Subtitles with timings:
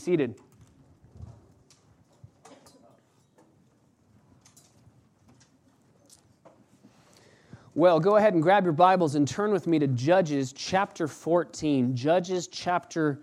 [0.00, 0.34] seated.
[7.76, 11.94] Well, go ahead and grab your Bibles and turn with me to Judges chapter 14.
[11.94, 13.20] Judges chapter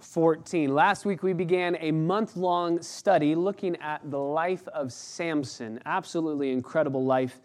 [0.00, 0.74] 14.
[0.74, 5.80] Last week we began a month long study looking at the life of Samson.
[5.86, 7.40] Absolutely incredible life.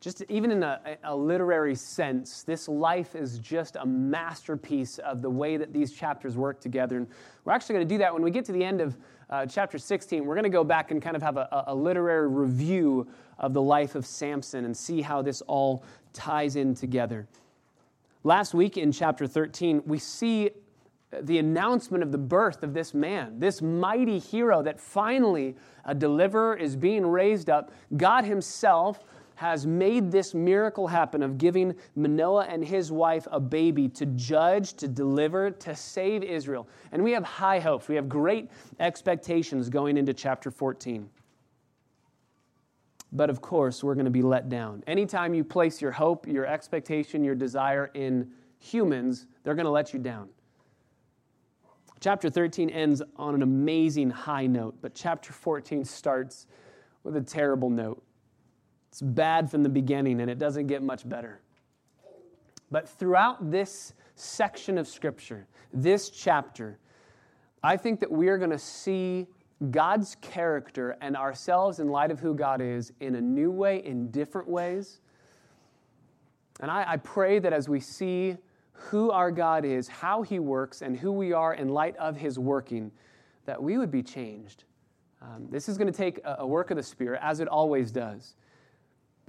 [0.00, 5.28] Just even in a, a, literary sense, this life is just a masterpiece of the
[5.28, 6.96] way that these chapters work together.
[6.96, 7.06] And
[7.44, 8.96] we're actually going to do that when we get to the end of
[9.28, 10.24] uh, chapter 16.
[10.24, 13.60] We're going to go back and kind of have a, a literary review of the
[13.60, 17.26] life of Samson and see how this all ties in together.
[18.24, 20.50] Last week in chapter 13, we see
[21.22, 26.56] the announcement of the birth of this man, this mighty hero that finally a deliverer
[26.56, 27.72] is being raised up.
[27.96, 29.04] God Himself
[29.40, 34.74] has made this miracle happen of giving Manoah and his wife a baby to judge,
[34.74, 36.68] to deliver, to save Israel.
[36.92, 37.88] And we have high hopes.
[37.88, 41.08] We have great expectations going into chapter 14.
[43.12, 44.84] But of course, we're going to be let down.
[44.86, 49.94] Anytime you place your hope, your expectation, your desire in humans, they're going to let
[49.94, 50.28] you down.
[51.98, 56.46] Chapter 13 ends on an amazing high note, but chapter 14 starts
[57.04, 58.02] with a terrible note.
[58.90, 61.40] It's bad from the beginning and it doesn't get much better.
[62.70, 66.78] But throughout this section of Scripture, this chapter,
[67.62, 69.26] I think that we are going to see
[69.70, 74.10] God's character and ourselves in light of who God is in a new way, in
[74.10, 75.00] different ways.
[76.60, 78.36] And I, I, pray that as we see
[78.72, 82.38] who our God is, how He works, and who we are in light of His
[82.38, 82.90] working,
[83.44, 84.64] that we would be changed.
[85.20, 87.90] Um, this is going to take a, a work of the Spirit, as it always
[87.90, 88.34] does.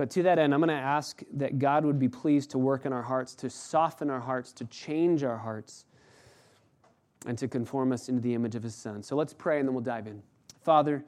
[0.02, 2.88] But to that end, I'm going to ask that God would be pleased to work
[2.88, 5.86] in our hearts, to soften our hearts, to change our hearts,
[7.28, 9.04] and to conform us into the image of His Son.
[9.04, 10.24] So let's pray and then we'll dive in.
[10.64, 11.06] Father,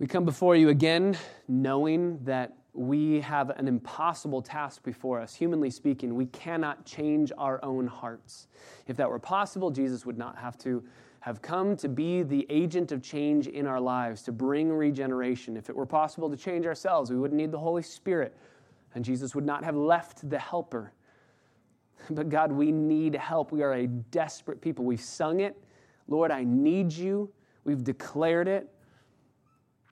[0.00, 5.32] we come before you again knowing that we have an impossible task before us.
[5.32, 8.48] Humanly speaking, we cannot change our own hearts.
[8.88, 10.82] If that were possible, Jesus would not have to
[11.24, 15.56] have come to be the agent of change in our lives, to bring regeneration.
[15.56, 18.36] If it were possible to change ourselves, we wouldn't need the Holy Spirit,
[18.94, 20.92] and Jesus would not have left the helper.
[22.10, 23.52] But God, we need help.
[23.52, 24.84] We are a desperate people.
[24.84, 25.56] We've sung it.
[26.08, 27.30] Lord, I need you.
[27.64, 28.68] We've declared it.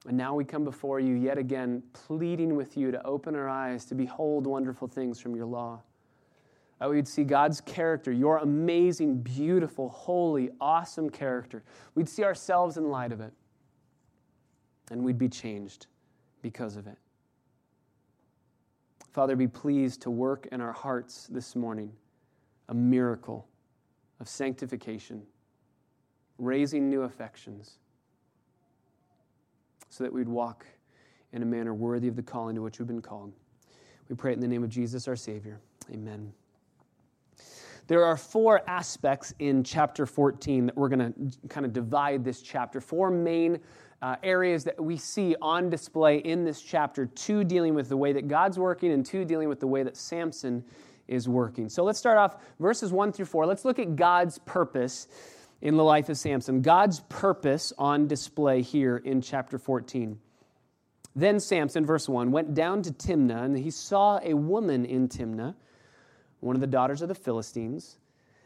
[0.07, 3.85] And now we come before you yet again, pleading with you to open our eyes
[3.85, 5.81] to behold wonderful things from your law
[6.83, 11.63] that we'd see God's character, your amazing, beautiful, holy, awesome character.
[11.95, 13.31] We'd see ourselves in light of it,
[14.91, 15.87] and we'd be changed
[16.41, 16.97] because of it.
[19.13, 21.89] Father, be pleased to work in our hearts this morning
[22.67, 23.47] a miracle
[24.19, 25.21] of sanctification,
[26.37, 27.77] raising new affections,
[29.87, 30.65] so that we'd walk
[31.31, 33.31] in a manner worthy of the calling to which we've been called.
[34.09, 35.61] We pray in the name of Jesus, our Savior.
[35.89, 36.33] Amen.
[37.87, 42.41] There are four aspects in chapter 14 that we're going to kind of divide this
[42.41, 42.79] chapter.
[42.79, 43.59] Four main
[44.01, 48.13] uh, areas that we see on display in this chapter two dealing with the way
[48.13, 50.63] that God's working, and two dealing with the way that Samson
[51.07, 51.67] is working.
[51.69, 53.45] So let's start off verses one through four.
[53.45, 55.07] Let's look at God's purpose
[55.61, 56.61] in the life of Samson.
[56.61, 60.19] God's purpose on display here in chapter 14.
[61.15, 65.55] Then Samson, verse 1, went down to Timnah, and he saw a woman in Timnah
[66.43, 67.97] one of the daughters of the Philistines.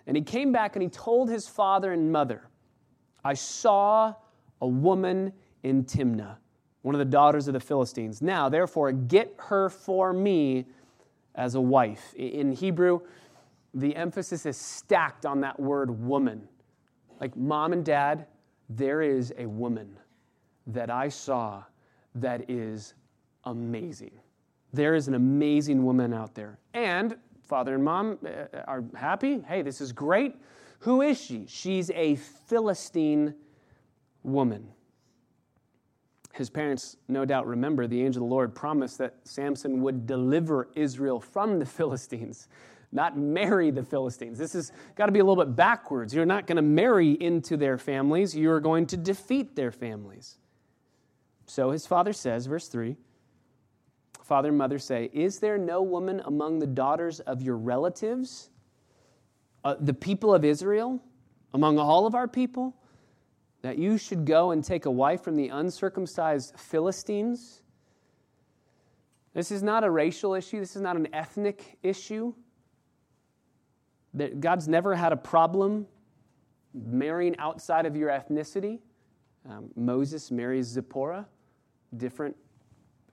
[0.05, 2.43] And he came back and he told his father and mother,
[3.23, 4.13] I saw
[4.61, 6.37] a woman in Timnah,
[6.83, 8.21] one of the daughters of the Philistines.
[8.21, 10.65] Now, therefore, get her for me
[11.35, 12.13] as a wife.
[12.15, 13.01] In Hebrew,
[13.73, 16.47] the emphasis is stacked on that word woman.
[17.19, 18.27] Like mom and dad,
[18.69, 19.97] there is a woman
[20.67, 21.63] that I saw
[22.15, 22.93] that is
[23.43, 24.11] amazing.
[24.73, 26.59] There is an amazing woman out there.
[26.73, 27.15] And
[27.47, 29.39] father and mom uh, are happy.
[29.47, 30.35] Hey, this is great.
[30.79, 31.45] Who is she?
[31.47, 33.33] She's a Philistine
[34.23, 34.67] woman.
[36.33, 40.67] His parents, no doubt, remember the angel of the Lord promised that Samson would deliver
[40.75, 42.47] Israel from the Philistines,
[42.91, 44.37] not marry the Philistines.
[44.37, 46.13] This has got to be a little bit backwards.
[46.13, 50.37] You're not going to marry into their families, you're going to defeat their families.
[51.47, 52.97] So his father says, verse 3
[54.27, 58.49] father and mother say, Is there no woman among the daughters of your relatives,
[59.63, 61.01] uh, the people of Israel,
[61.53, 62.75] among all of our people,
[63.61, 67.61] that you should go and take a wife from the uncircumcised Philistines?
[69.33, 72.33] This is not a racial issue, this is not an ethnic issue.
[74.39, 75.85] God's never had a problem
[76.73, 78.79] marrying outside of your ethnicity.
[79.47, 81.27] Um, Moses marries Zipporah,
[81.95, 82.35] different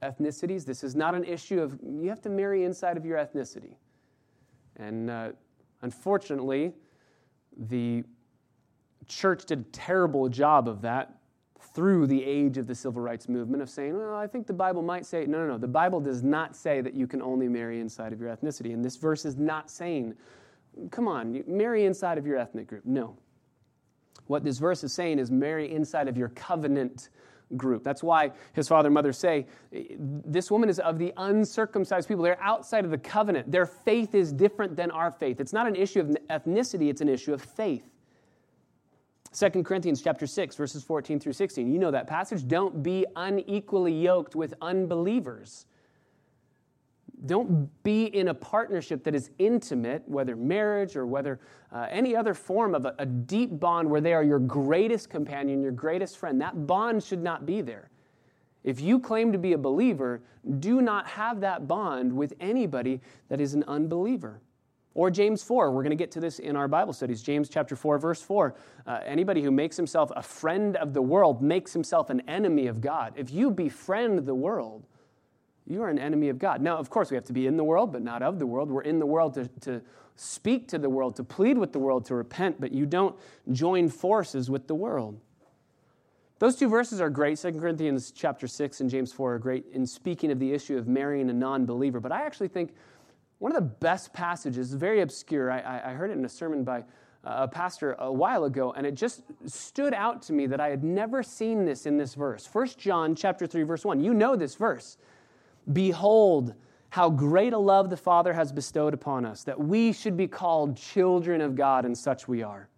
[0.04, 0.64] ethnicities.
[0.64, 3.76] This is not an issue of you have to marry inside of your ethnicity.
[4.76, 5.32] And uh,
[5.82, 6.72] unfortunately,
[7.56, 8.04] the
[9.06, 11.18] church did a terrible job of that
[11.74, 14.82] through the age of the civil rights movement of saying, well, I think the Bible
[14.82, 15.58] might say, no, no, no.
[15.58, 18.72] The Bible does not say that you can only marry inside of your ethnicity.
[18.72, 20.14] And this verse is not saying,
[20.90, 22.84] come on, marry inside of your ethnic group.
[22.84, 23.16] No.
[24.26, 27.10] What this verse is saying is marry inside of your covenant
[27.56, 27.84] group.
[27.84, 32.24] That's why his father and mother say, This woman is of the uncircumcised people.
[32.24, 33.50] They're outside of the covenant.
[33.50, 35.40] Their faith is different than our faith.
[35.40, 37.90] It's not an issue of ethnicity, it's an issue of faith.
[39.32, 41.70] 2 Corinthians chapter 6 verses 14 through 16.
[41.72, 42.46] You know that passage.
[42.46, 45.66] Don't be unequally yoked with unbelievers.
[47.26, 51.41] Don't be in a partnership that is intimate, whether marriage or whether
[51.73, 55.62] uh, any other form of a, a deep bond where they are your greatest companion,
[55.62, 56.41] your greatest friend.
[56.41, 57.91] That bond should not be there.
[58.62, 60.23] If you claim to be a believer,
[60.59, 64.41] do not have that bond with anybody that is an unbeliever.
[64.94, 67.21] Or James 4, we're going to get to this in our Bible studies.
[67.21, 68.55] James chapter 4, verse 4.
[68.87, 72.81] Uh, anybody who makes himself a friend of the world makes himself an enemy of
[72.81, 73.12] God.
[73.17, 74.87] If you befriend the world,
[75.66, 76.61] you are an enemy of God.
[76.61, 78.70] Now, of course, we have to be in the world, but not of the world.
[78.70, 79.81] We're in the world to, to
[80.16, 83.16] speak to the world, to plead with the world, to repent, but you don't
[83.50, 85.19] join forces with the world.
[86.38, 87.38] Those two verses are great.
[87.38, 90.87] 2 Corinthians chapter 6 and James 4 are great in speaking of the issue of
[90.87, 92.00] marrying a non believer.
[92.00, 92.75] But I actually think
[93.38, 96.81] one of the best passages, very obscure, I, I heard it in a sermon by
[97.25, 100.69] uh, a pastor a while ago, and it just stood out to me that I
[100.69, 102.46] had never seen this in this verse.
[102.52, 104.00] 1 John chapter 3, verse 1.
[104.00, 104.99] You know this verse.
[105.72, 106.55] Behold,
[106.90, 110.76] how great a love the Father has bestowed upon us, that we should be called
[110.76, 112.69] children of God, and such we are.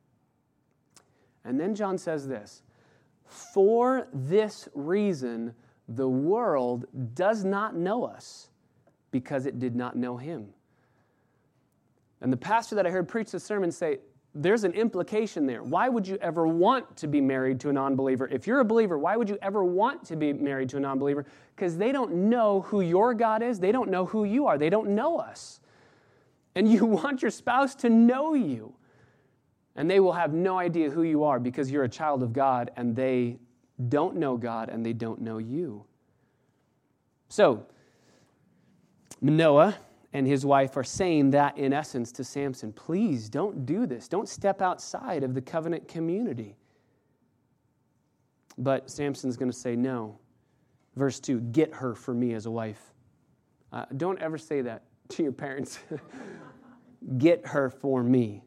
[1.44, 2.62] And then John says this
[3.25, 5.55] For this reason,
[5.88, 8.49] the world does not know us
[9.11, 10.49] because it did not know him.
[12.21, 13.99] And the pastor that I heard preach the sermon say,
[14.38, 15.62] there's an implication there.
[15.62, 18.29] Why would you ever want to be married to a non believer?
[18.29, 20.99] If you're a believer, why would you ever want to be married to a non
[20.99, 21.25] believer?
[21.55, 24.69] Because they don't know who your God is, they don't know who you are, they
[24.69, 25.61] don't know us.
[26.55, 28.75] And you want your spouse to know you.
[29.75, 32.71] And they will have no idea who you are because you're a child of God
[32.77, 33.38] and they
[33.88, 35.85] don't know God and they don't know you.
[37.29, 37.67] So,
[39.21, 39.77] Manoah
[40.17, 44.09] and his wife are saying that in essence to Samson please don't do this.
[44.09, 46.57] Don't step outside of the covenant community.
[48.57, 50.19] But Samson's going to say no.
[50.95, 52.81] Verse 2 Get her for me as a wife.
[53.71, 55.81] Uh, don't ever say that to your parents.
[57.19, 58.43] Get her for me.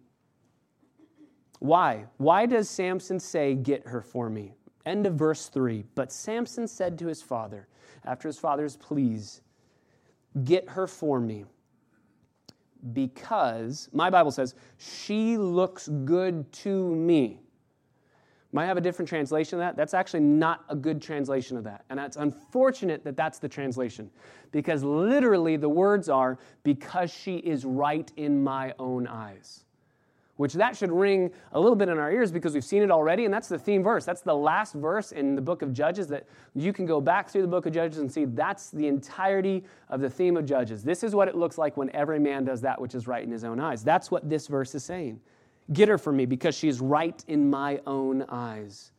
[1.60, 2.06] Why?
[2.18, 4.56] Why does Samson say, Get her for me?
[4.88, 5.84] End of verse 3.
[5.94, 7.68] But Samson said to his father,
[8.06, 9.42] after his father's pleas,
[10.44, 11.46] Get her for me
[12.94, 17.40] because, my Bible says, she looks good to me.
[18.52, 19.78] Might have a different translation of that.
[19.78, 21.86] That's actually not a good translation of that.
[21.90, 24.10] And it's unfortunate that that's the translation.
[24.52, 29.66] Because literally the words are, because she is right in my own eyes
[30.40, 33.26] which that should ring a little bit in our ears because we've seen it already.
[33.26, 34.06] And that's the theme verse.
[34.06, 37.42] That's the last verse in the book of Judges that you can go back through
[37.42, 40.82] the book of Judges and see that's the entirety of the theme of Judges.
[40.82, 43.30] This is what it looks like when every man does that which is right in
[43.30, 43.84] his own eyes.
[43.84, 45.20] That's what this verse is saying.
[45.74, 48.94] Get her for me because she is right in my own eyes.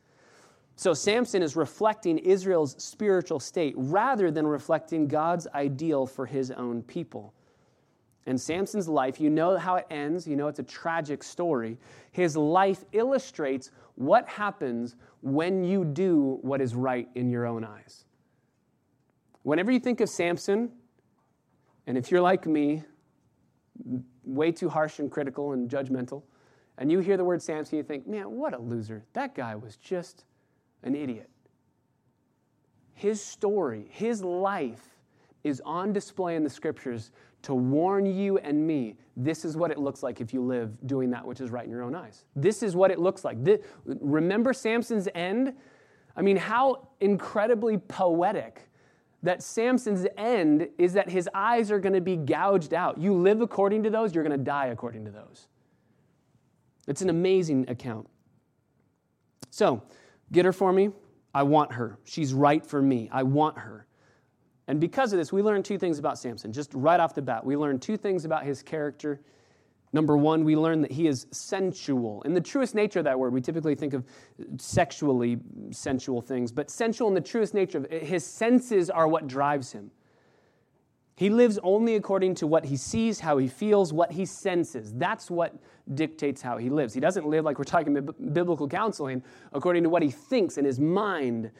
[0.75, 6.83] So Samson is reflecting Israel's spiritual state rather than reflecting God's ideal for his own
[6.83, 7.33] people.
[8.27, 11.77] And Samson's life, you know how it ends, you know it's a tragic story.
[12.11, 18.05] His life illustrates what happens when you do what is right in your own eyes.
[19.43, 20.71] Whenever you think of Samson,
[21.87, 22.83] and if you're like me,
[24.23, 26.21] way too harsh and critical and judgmental,
[26.77, 29.03] and you hear the word Samson, you think, man, what a loser.
[29.13, 30.25] That guy was just
[30.83, 31.29] an idiot.
[32.93, 34.97] His story, his life
[35.43, 37.11] is on display in the scriptures
[37.43, 41.09] to warn you and me this is what it looks like if you live doing
[41.11, 42.25] that which is right in your own eyes.
[42.35, 43.43] This is what it looks like.
[43.43, 45.53] This, remember Samson's end?
[46.15, 48.69] I mean, how incredibly poetic
[49.23, 52.97] that Samson's end is that his eyes are going to be gouged out.
[52.97, 55.47] You live according to those, you're going to die according to those.
[56.87, 58.07] It's an amazing account.
[59.51, 59.83] So,
[60.31, 60.89] get her for me.
[61.33, 61.99] I want her.
[62.03, 63.09] She's right for me.
[63.11, 63.85] I want her.
[64.71, 66.51] And because of this, we learn two things about Samson.
[66.51, 69.21] Just right off the bat, we learn two things about his character
[69.93, 72.21] Number one, we learn that he is sensual.
[72.21, 74.05] In the truest nature of that word, we typically think of
[74.57, 75.37] sexually
[75.71, 79.71] sensual things, but sensual in the truest nature of it, his senses are what drives
[79.73, 79.91] him.
[81.17, 84.93] He lives only according to what he sees, how he feels, what he senses.
[84.93, 85.53] That's what
[85.93, 86.93] dictates how he lives.
[86.93, 87.93] He doesn't live like we're talking
[88.33, 91.51] biblical counseling according to what he thinks in his mind.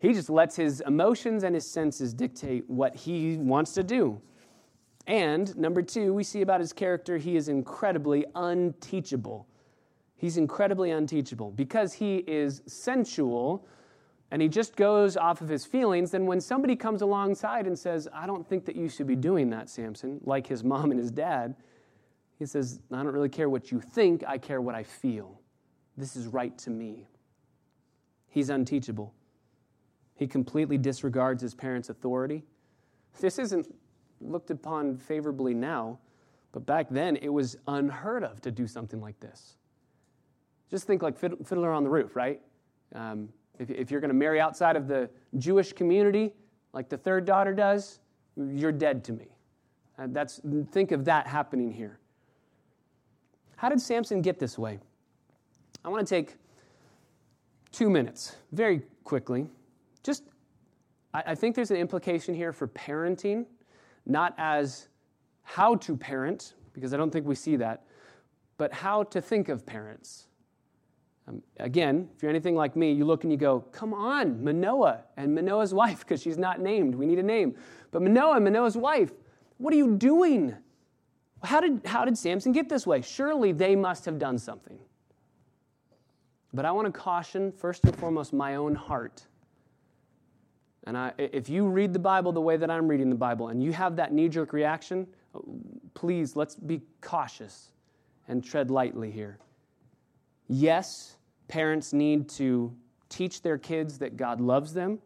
[0.00, 4.20] He just lets his emotions and his senses dictate what he wants to do.
[5.06, 9.46] And number two, we see about his character, he is incredibly unteachable.
[10.16, 11.50] He's incredibly unteachable.
[11.50, 13.66] Because he is sensual
[14.30, 18.08] and he just goes off of his feelings, then when somebody comes alongside and says,
[18.12, 21.10] I don't think that you should be doing that, Samson, like his mom and his
[21.10, 21.56] dad,
[22.38, 25.40] he says, I don't really care what you think, I care what I feel.
[25.96, 27.06] This is right to me.
[28.28, 29.12] He's unteachable.
[30.20, 32.44] He completely disregards his parents' authority.
[33.20, 33.74] This isn't
[34.20, 35.98] looked upon favorably now,
[36.52, 39.56] but back then it was unheard of to do something like this.
[40.70, 42.38] Just think like Fiddler on the Roof, right?
[42.94, 45.08] Um, if, if you're going to marry outside of the
[45.38, 46.34] Jewish community,
[46.74, 48.00] like the third daughter does,
[48.36, 49.28] you're dead to me.
[49.98, 51.98] Uh, that's, think of that happening here.
[53.56, 54.80] How did Samson get this way?
[55.82, 56.34] I want to take
[57.72, 59.48] two minutes, very quickly.
[60.02, 60.24] Just,
[61.12, 63.46] I, I think there's an implication here for parenting
[64.06, 64.88] not as
[65.42, 67.84] how to parent, because I don't think we see that,
[68.56, 70.26] but how to think of parents.
[71.26, 75.02] Um, again, if you're anything like me, you look and you go, come on, Manoah
[75.16, 76.94] and Manoah's wife, because she's not named.
[76.94, 77.56] We need a name.
[77.90, 79.12] But Manoah and Manoah's wife,
[79.58, 80.54] what are you doing?
[81.42, 83.02] How did, how did Samson get this way?
[83.02, 84.78] Surely they must have done something.
[86.52, 89.26] But I want to caution, first and foremost, my own heart
[90.84, 93.62] and I, if you read the Bible the way that I'm reading the Bible and
[93.62, 95.06] you have that knee jerk reaction,
[95.94, 97.72] please let's be cautious
[98.28, 99.38] and tread lightly here.
[100.48, 101.16] Yes,
[101.48, 102.74] parents need to
[103.08, 105.00] teach their kids that God loves them,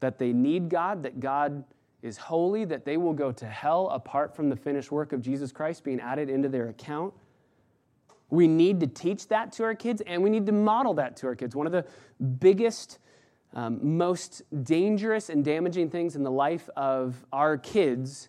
[0.00, 1.64] that they need God, that God
[2.02, 5.50] is holy, that they will go to hell apart from the finished work of Jesus
[5.50, 7.12] Christ being added into their account.
[8.30, 11.26] We need to teach that to our kids and we need to model that to
[11.26, 11.56] our kids.
[11.56, 11.84] One of the
[12.38, 12.98] biggest
[13.54, 18.28] um, most dangerous and damaging things in the life of our kids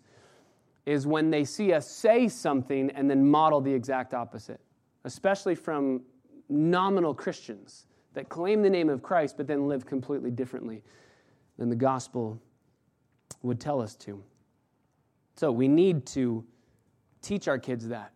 [0.86, 4.62] is when they see us say something and then model the exact opposite,
[5.04, 6.02] especially from
[6.50, 10.84] nominal Christians that claim the name of Christ but then live completely differently
[11.58, 12.42] than the gospel
[13.42, 14.24] would tell us to.
[15.36, 16.46] So we need to
[17.22, 18.12] teach our kids that.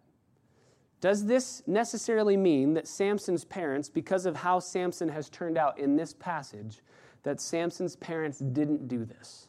[1.02, 5.96] Does this necessarily mean that Samson's parents, because of how Samson has turned out in
[5.96, 6.82] this passage,
[7.24, 9.48] that Samson's parents didn't do this?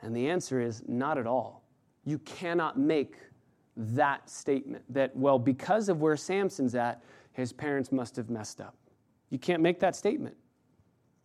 [0.00, 1.62] And the answer is not at all.
[2.04, 3.16] You cannot make
[3.76, 8.76] that statement that, well, because of where Samson's at, his parents must have messed up.
[9.28, 10.36] You can't make that statement.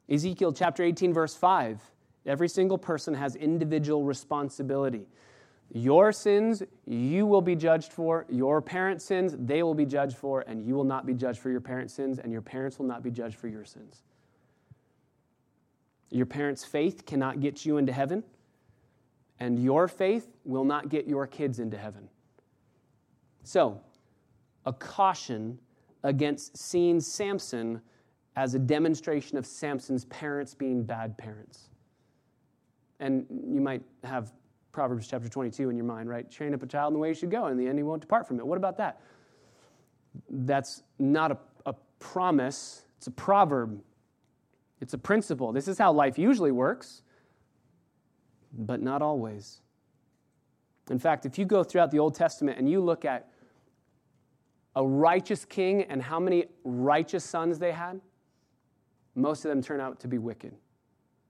[0.10, 1.82] Ezekiel chapter 18, verse 5
[2.26, 5.08] every single person has individual responsibility.
[5.72, 8.26] Your sins, you will be judged for.
[8.30, 11.52] Your parents' sins, they will be judged for, and you will not be judged for
[11.52, 14.02] your parents' sins, and your parents will not be judged for your sins.
[16.10, 18.24] Your parents' faith cannot get you into heaven,
[19.40, 22.10] and your faith will not get your kids into heaven.
[23.44, 23.80] So,
[24.66, 25.60] a caution
[26.04, 27.82] against seeing Samson
[28.36, 31.70] as a demonstration of Samson's parents being bad parents.
[33.00, 34.32] And you might have
[34.72, 36.30] Proverbs chapter 22 in your mind, right?
[36.30, 37.84] Train up a child in the way he should go, and in the end he
[37.84, 38.46] won't depart from it.
[38.46, 39.02] What about that?
[40.30, 43.82] That's not a, a promise, it's a proverb.
[44.82, 45.52] It's a principle.
[45.52, 47.02] This is how life usually works,
[48.54, 49.62] but not always.
[50.90, 53.30] In fact, if you go throughout the Old Testament and you look at
[54.76, 58.00] a righteous king and how many righteous sons they had,
[59.16, 60.56] most of them turn out to be wicked.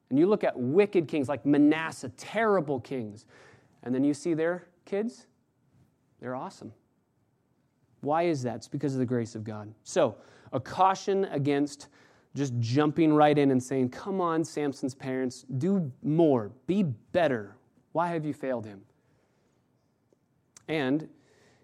[0.10, 3.26] And you look at wicked kings like Manasseh, terrible kings,
[3.84, 5.28] and then you see their kids,
[6.20, 6.74] they're awesome.
[8.02, 8.56] Why is that?
[8.56, 9.74] It's because of the grace of God.
[9.84, 10.16] So,
[10.52, 11.88] a caution against
[12.36, 17.56] just jumping right in and saying, Come on, Samson's parents, do more, be better.
[17.92, 18.82] Why have you failed him?
[20.68, 21.10] And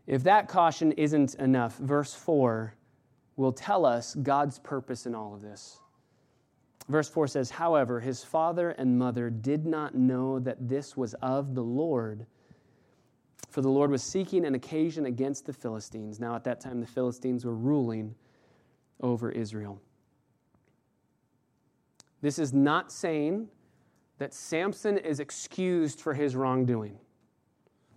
[0.08, 2.74] if that caution isn't enough, verse 4
[3.38, 5.80] will tell us God's purpose in all of this.
[6.88, 11.56] Verse 4 says, However, his father and mother did not know that this was of
[11.56, 12.28] the Lord,
[13.50, 16.20] for the Lord was seeking an occasion against the Philistines.
[16.20, 18.14] Now, at that time, the Philistines were ruling
[19.02, 19.82] over Israel.
[22.22, 23.48] This is not saying
[24.18, 26.98] that Samson is excused for his wrongdoing.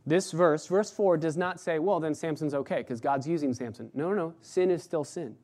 [0.06, 3.90] This verse, verse 4, does not say, well, then Samson's okay because God's using Samson.
[3.92, 4.34] No, no, no.
[4.40, 5.36] Sin is still sin.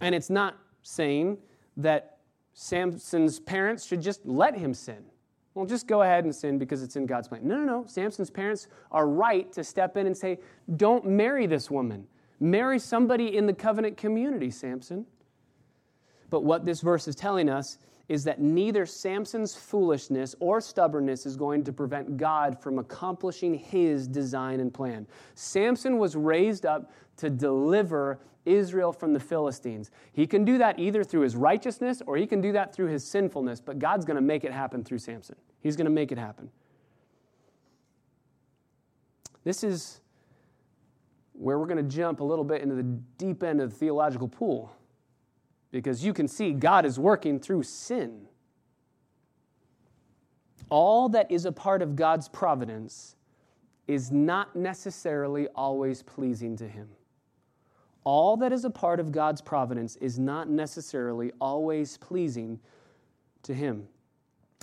[0.00, 1.38] And it's not saying
[1.78, 2.18] that
[2.52, 5.04] Samson's parents should just let him sin.
[5.54, 7.46] Well, just go ahead and sin because it's in God's plan.
[7.46, 7.84] No, no, no.
[7.86, 10.38] Samson's parents are right to step in and say,
[10.76, 12.06] don't marry this woman.
[12.40, 15.06] Marry somebody in the covenant community, Samson.
[16.30, 21.36] But what this verse is telling us is that neither Samson's foolishness or stubbornness is
[21.36, 25.06] going to prevent God from accomplishing his design and plan.
[25.34, 29.90] Samson was raised up to deliver Israel from the Philistines.
[30.12, 33.04] He can do that either through his righteousness or he can do that through his
[33.04, 35.36] sinfulness, but God's going to make it happen through Samson.
[35.60, 36.50] He's going to make it happen.
[39.44, 40.00] This is
[41.32, 44.28] where we're going to jump a little bit into the deep end of the theological
[44.28, 44.72] pool
[45.70, 48.26] because you can see God is working through sin.
[50.70, 53.16] All that is a part of God's providence
[53.86, 56.88] is not necessarily always pleasing to Him.
[58.08, 62.58] All that is a part of God's providence is not necessarily always pleasing
[63.42, 63.86] to Him.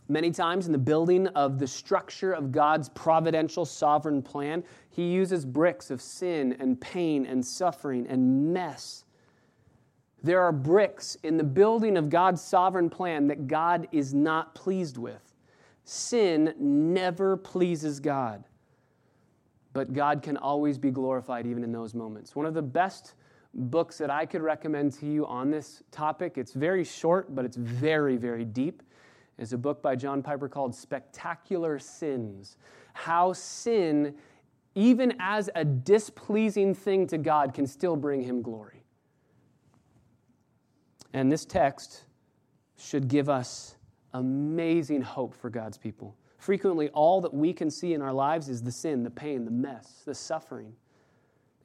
[0.08, 5.46] Many times in the building of the structure of God's providential sovereign plan, He uses
[5.46, 9.06] bricks of sin and pain and suffering and mess
[10.26, 14.98] there are bricks in the building of God's sovereign plan that God is not pleased
[14.98, 15.36] with.
[15.84, 18.44] Sin never pleases God,
[19.72, 22.36] but God can always be glorified even in those moments.
[22.36, 23.14] One of the best
[23.56, 27.58] books that I could recommend to you on this topic, it's very short, but it's
[27.58, 28.84] very, very deep,
[29.38, 32.58] is a book by John Piper called Spectacular Sins
[32.94, 34.16] How Sin,
[34.76, 38.84] even as a displeasing thing to God, can still bring him glory.
[41.14, 42.04] And this text
[42.78, 43.78] should give us
[44.14, 46.18] amazing hope for God's people.
[46.38, 49.52] Frequently, all that we can see in our lives is the sin, the pain, the
[49.52, 50.74] mess, the suffering.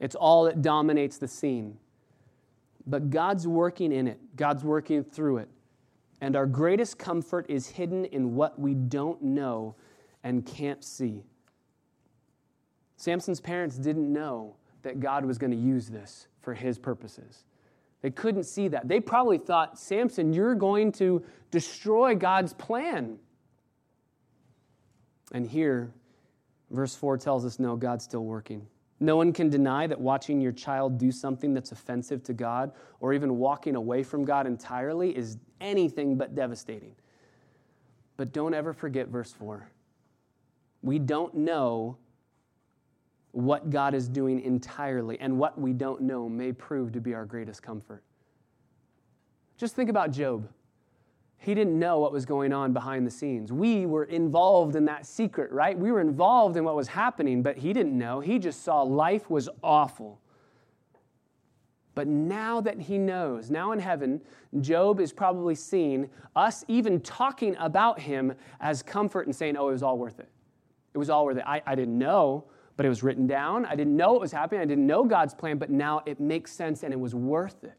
[0.01, 1.77] It's all that dominates the scene.
[2.87, 5.49] But God's working in it, God's working through it.
[6.19, 9.75] And our greatest comfort is hidden in what we don't know
[10.23, 11.23] and can't see.
[12.97, 17.45] Samson's parents didn't know that God was going to use this for his purposes.
[18.01, 18.87] They couldn't see that.
[18.87, 23.17] They probably thought, Samson, you're going to destroy God's plan.
[25.31, 25.91] And here,
[26.71, 28.65] verse 4 tells us no, God's still working.
[29.01, 33.13] No one can deny that watching your child do something that's offensive to God or
[33.13, 36.93] even walking away from God entirely is anything but devastating.
[38.15, 39.67] But don't ever forget verse 4.
[40.83, 41.97] We don't know
[43.31, 47.25] what God is doing entirely, and what we don't know may prove to be our
[47.25, 48.03] greatest comfort.
[49.57, 50.47] Just think about Job.
[51.43, 53.51] He didn't know what was going on behind the scenes.
[53.51, 55.77] We were involved in that secret, right?
[55.77, 58.19] We were involved in what was happening, but he didn't know.
[58.19, 60.21] He just saw life was awful.
[61.95, 64.21] But now that he knows, now in heaven,
[64.59, 69.71] Job is probably seeing us even talking about him as comfort and saying, oh, it
[69.71, 70.29] was all worth it.
[70.93, 71.43] It was all worth it.
[71.47, 72.43] I, I didn't know,
[72.77, 73.65] but it was written down.
[73.65, 74.61] I didn't know it was happening.
[74.61, 77.73] I didn't know God's plan, but now it makes sense and it was worth it.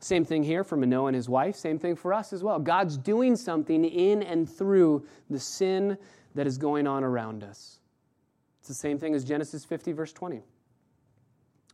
[0.00, 1.56] Same thing here for Manoah and his wife.
[1.56, 2.58] Same thing for us as well.
[2.58, 5.98] God's doing something in and through the sin
[6.34, 7.80] that is going on around us.
[8.60, 10.42] It's the same thing as Genesis 50, verse 20.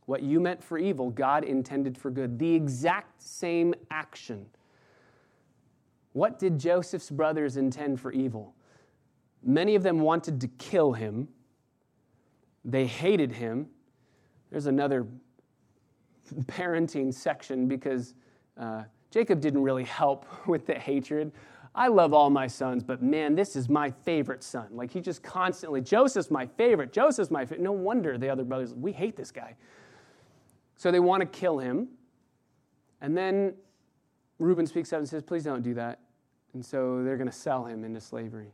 [0.05, 2.39] What you meant for evil, God intended for good.
[2.39, 4.45] The exact same action.
[6.13, 8.55] What did Joseph's brothers intend for evil?
[9.43, 11.27] Many of them wanted to kill him,
[12.63, 13.67] they hated him.
[14.49, 15.05] There's another
[16.47, 18.13] parenting section because
[18.57, 21.31] uh, Jacob didn't really help with the hatred.
[21.73, 24.67] I love all my sons, but man, this is my favorite son.
[24.71, 26.93] Like he just constantly, Joseph's my favorite.
[26.93, 27.61] Joseph's my favorite.
[27.61, 29.55] No wonder the other brothers, we hate this guy.
[30.77, 31.89] So they want to kill him.
[33.01, 33.55] And then
[34.39, 35.99] Reuben speaks up and says, please don't do that.
[36.53, 38.53] And so they're going to sell him into slavery.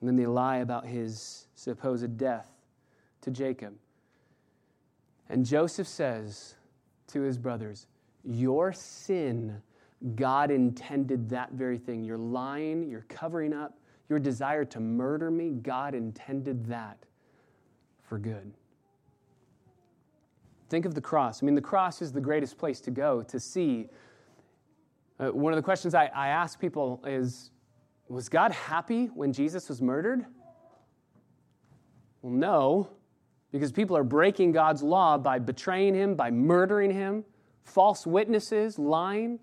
[0.00, 2.48] And then they lie about his supposed death
[3.22, 3.74] to Jacob.
[5.28, 6.54] And Joseph says
[7.10, 7.86] to his brothers,
[8.24, 9.62] Your sin,
[10.14, 12.04] God intended that very thing.
[12.04, 16.98] You're lying, you're covering up, your desire to murder me, God intended that
[18.02, 18.52] for good.
[20.68, 21.42] Think of the cross.
[21.42, 23.88] I mean, the cross is the greatest place to go to see.
[25.18, 27.50] Uh, one of the questions I, I ask people is
[28.08, 30.24] Was God happy when Jesus was murdered?
[32.22, 32.90] Well, no
[33.52, 37.24] because people are breaking God's law by betraying him, by murdering him,
[37.64, 39.38] false witnesses, lying.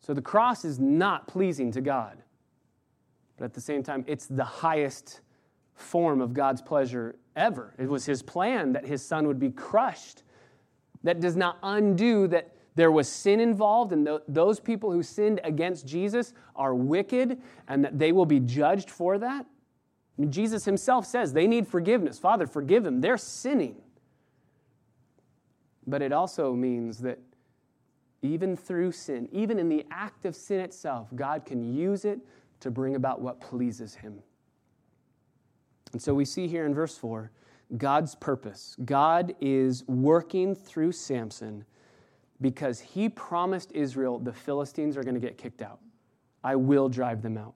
[0.00, 2.22] So the cross is not pleasing to God.
[3.36, 5.20] But at the same time, it's the highest
[5.74, 7.74] form of God's pleasure ever.
[7.78, 10.22] It was his plan that his son would be crushed.
[11.02, 15.40] That does not undo that there was sin involved, and th- those people who sinned
[15.44, 19.46] against Jesus are wicked, and that they will be judged for that.
[20.16, 22.18] I mean, Jesus himself says they need forgiveness.
[22.18, 23.00] Father, forgive them.
[23.00, 23.76] They're sinning.
[25.86, 27.18] But it also means that
[28.22, 32.20] even through sin, even in the act of sin itself, God can use it
[32.60, 34.22] to bring about what pleases him.
[35.92, 37.30] And so we see here in verse 4
[37.76, 38.76] God's purpose.
[38.84, 41.64] God is working through Samson
[42.40, 45.80] because he promised Israel the Philistines are going to get kicked out.
[46.42, 47.54] I will drive them out.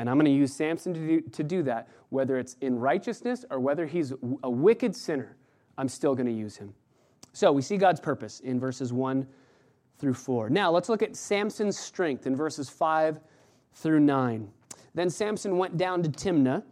[0.00, 3.44] And I'm going to use Samson to do, to do that, whether it's in righteousness
[3.50, 5.36] or whether he's a wicked sinner,
[5.76, 6.72] I'm still going to use him.
[7.34, 9.26] So we see God's purpose in verses 1
[9.98, 10.48] through 4.
[10.48, 13.20] Now let's look at Samson's strength in verses 5
[13.74, 14.50] through 9.
[14.94, 16.62] Then Samson went down to Timnah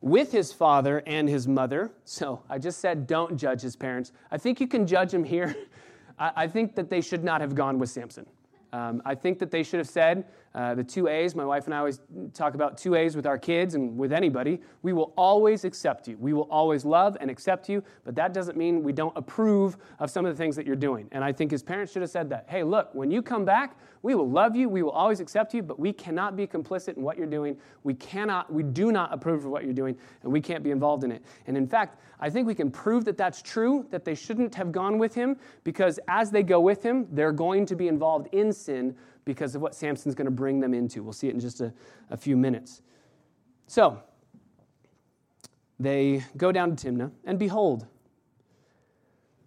[0.00, 1.92] with his father and his mother.
[2.04, 4.10] So I just said, don't judge his parents.
[4.32, 5.54] I think you can judge him here.
[6.18, 8.26] I think that they should not have gone with Samson.
[8.72, 10.24] Um, I think that they should have said,
[10.54, 12.00] uh, the two A's, my wife and I always
[12.32, 14.60] talk about two A's with our kids and with anybody.
[14.82, 16.16] We will always accept you.
[16.18, 20.10] We will always love and accept you, but that doesn't mean we don't approve of
[20.10, 21.08] some of the things that you're doing.
[21.10, 22.46] And I think his parents should have said that.
[22.48, 25.62] Hey, look, when you come back, we will love you, we will always accept you,
[25.62, 27.56] but we cannot be complicit in what you're doing.
[27.84, 31.04] We cannot, we do not approve of what you're doing, and we can't be involved
[31.04, 31.24] in it.
[31.46, 34.72] And in fact, I think we can prove that that's true, that they shouldn't have
[34.72, 38.52] gone with him, because as they go with him, they're going to be involved in
[38.52, 41.02] sin because of what Samson's going to bring them into.
[41.02, 41.72] We'll see it in just a,
[42.10, 42.82] a few minutes.
[43.66, 44.02] So,
[45.80, 47.86] they go down to Timnah, and behold,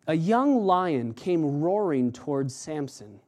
[0.08, 3.20] a young lion came roaring towards Samson.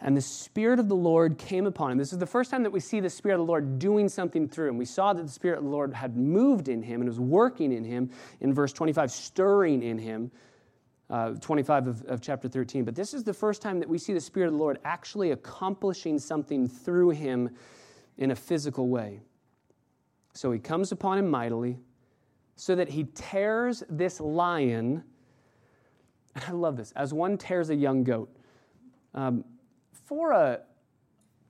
[0.00, 1.98] And the Spirit of the Lord came upon him.
[1.98, 4.48] This is the first time that we see the Spirit of the Lord doing something
[4.48, 4.78] through him.
[4.78, 7.72] We saw that the Spirit of the Lord had moved in him and was working
[7.72, 10.30] in him in verse 25, stirring in him
[11.10, 12.84] uh, 25 of, of chapter 13.
[12.84, 15.30] But this is the first time that we see the Spirit of the Lord actually
[15.30, 17.50] accomplishing something through him
[18.18, 19.20] in a physical way.
[20.34, 21.78] So he comes upon him mightily,
[22.56, 25.02] so that he tears this lion.
[26.34, 28.34] And I love this, as one tears a young goat.
[29.14, 29.44] Um,
[29.92, 30.60] for a,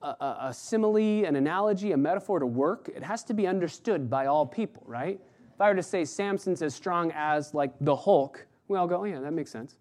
[0.02, 4.26] a, a, simile, an analogy, a metaphor to work, it has to be understood by
[4.26, 5.20] all people, right?
[5.54, 9.00] If I were to say Samson's as strong as like the Hulk, we all go,
[9.00, 9.78] oh, yeah, that makes sense.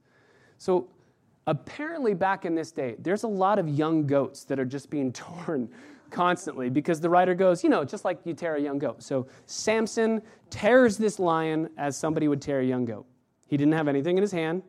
[0.58, 0.88] So
[1.45, 5.12] apparently, back in this day, there's a lot of young goats that are just being
[5.13, 5.69] torn
[6.10, 9.04] constantly because the writer goes, you know, just like you tear a young goat.
[9.04, 13.06] So Samson tears this lion as somebody would tear a young goat.
[13.47, 14.63] He didn't have anything in his hand,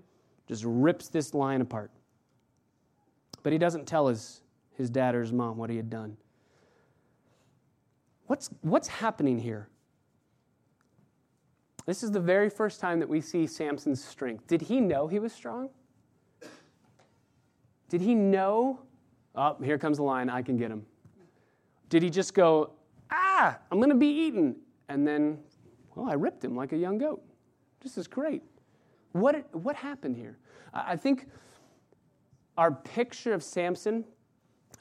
[0.47, 1.91] just rips this lion apart.
[3.43, 4.43] But he doesn't tell his,
[4.75, 6.17] his dad or his mom what he had done.
[8.27, 9.69] What's, what's happening here?
[11.89, 14.47] This is the very first time that we see Samson's strength.
[14.47, 15.71] Did he know he was strong?
[17.89, 18.81] Did he know,
[19.35, 20.85] oh, here comes the lion, I can get him?
[21.89, 22.73] Did he just go,
[23.11, 24.57] ah, I'm going to be eaten?
[24.91, 25.39] And then,
[25.95, 27.23] well, I ripped him like a young goat.
[27.81, 28.43] This is great.
[29.13, 30.37] What, what happened here?
[30.75, 31.27] I think
[32.59, 34.05] our picture of Samson,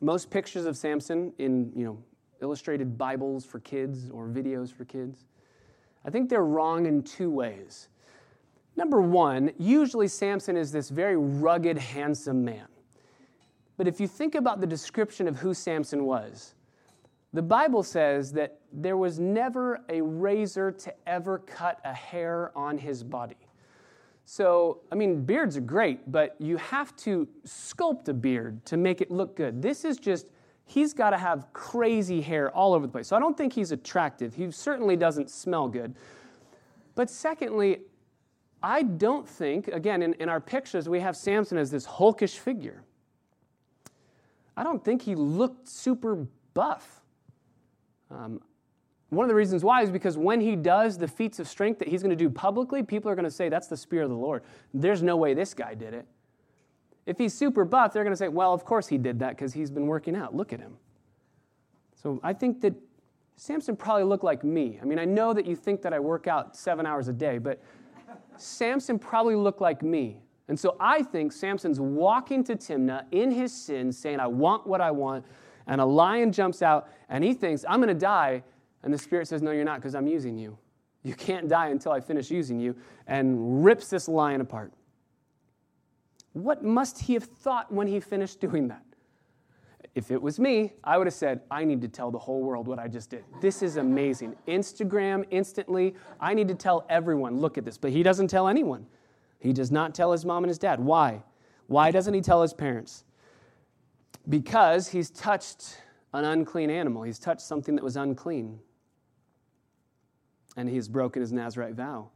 [0.02, 2.04] most pictures of Samson in, you know,
[2.42, 5.24] illustrated Bibles for kids or videos for kids,
[6.08, 7.90] I think they're wrong in two ways.
[8.78, 12.68] Number one, usually Samson is this very rugged, handsome man.
[13.76, 16.56] But if you think about the description of who Samson was,
[17.34, 22.78] the Bible says that there was never a razor to ever cut a hair on
[22.78, 23.36] his body.
[24.24, 29.02] So, I mean, beards are great, but you have to sculpt a beard to make
[29.02, 29.62] it look good.
[29.62, 30.28] This is just
[30.68, 33.08] he's got to have crazy hair all over the place.
[33.08, 34.36] So I don't think he's attractive.
[34.36, 35.96] He certainly doesn't smell good.
[36.94, 37.80] But secondly,
[38.62, 42.84] I don't think, again, in, in our pictures, we have Samson as this hulkish figure.
[44.58, 47.02] I don't think he looked super buff.
[48.12, 48.42] Um,
[49.10, 51.88] one of the reasons why is because when he does the feats of strength that
[51.88, 54.18] he's going to do publicly, people are going to say, That's the Spirit of the
[54.18, 54.44] Lord.
[54.74, 56.06] There's no way this guy did it.
[57.08, 59.54] If he's super buff, they're going to say, well, of course he did that because
[59.54, 60.36] he's been working out.
[60.36, 60.78] Look at him.
[61.96, 62.76] So I think that
[63.38, 64.78] Samson probably looked like me.
[64.82, 67.38] I mean, I know that you think that I work out seven hours a day,
[67.38, 67.64] but
[68.36, 70.22] Samson probably looked like me.
[70.50, 74.82] And so I think Samson's walking to Timnah in his sin, saying, I want what
[74.82, 75.26] I want.
[75.66, 78.44] And a lion jumps out, and he thinks, I'm going to die.
[78.84, 80.58] And the Spirit says, No, you're not, because I'm using you.
[81.04, 82.76] You can't die until I finish using you,
[83.08, 84.74] and rips this lion apart.
[86.44, 88.84] What must he have thought when he finished doing that?
[89.98, 92.68] if it was me, I would have said, I need to tell the whole world
[92.68, 93.24] what I just did.
[93.42, 94.36] This is amazing.
[94.48, 97.80] Instagram, instantly, I need to tell everyone, look at this.
[97.80, 98.86] But he doesn't tell anyone.
[99.40, 100.80] He does not tell his mom and his dad.
[100.80, 101.24] Why?
[101.66, 103.06] Why doesn't he tell his parents?
[104.30, 105.82] Because he's touched
[106.14, 108.60] an unclean animal, he's touched something that was unclean.
[110.56, 112.12] And he's broken his Nazarite vow.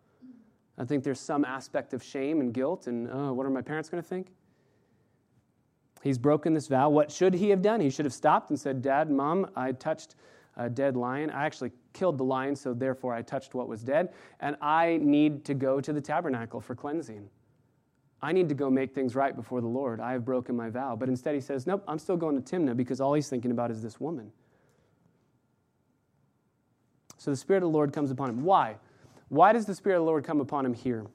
[0.82, 3.88] I think there's some aspect of shame and guilt, and oh, what are my parents
[3.88, 4.30] going to think?
[6.02, 6.90] He's broken this vow.
[6.90, 7.80] What should he have done?
[7.82, 10.16] He should have stopped and said, Dad, Mom, I touched
[10.58, 11.30] a dead lion.
[11.30, 15.46] I actually killed the lion, so therefore I touched what was dead, and I need
[15.46, 17.30] to go to the tabernacle for cleansing.
[18.20, 20.00] I need to go make things right before the Lord.
[20.00, 20.96] I have broken my vow.
[20.96, 23.70] But instead, he says, Nope, I'm still going to Timnah because all he's thinking about
[23.70, 24.32] is this woman.
[27.20, 28.44] So the Spirit of the Lord comes upon him.
[28.44, 28.78] Why?
[29.32, 31.06] Why does the Spirit of the Lord come upon him here?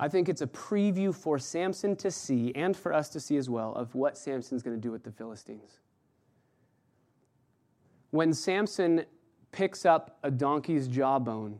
[0.00, 3.50] I think it's a preview for Samson to see and for us to see as
[3.50, 5.80] well of what Samson's going to do with the Philistines.
[8.12, 9.04] When Samson
[9.52, 11.58] picks up a donkey's jawbone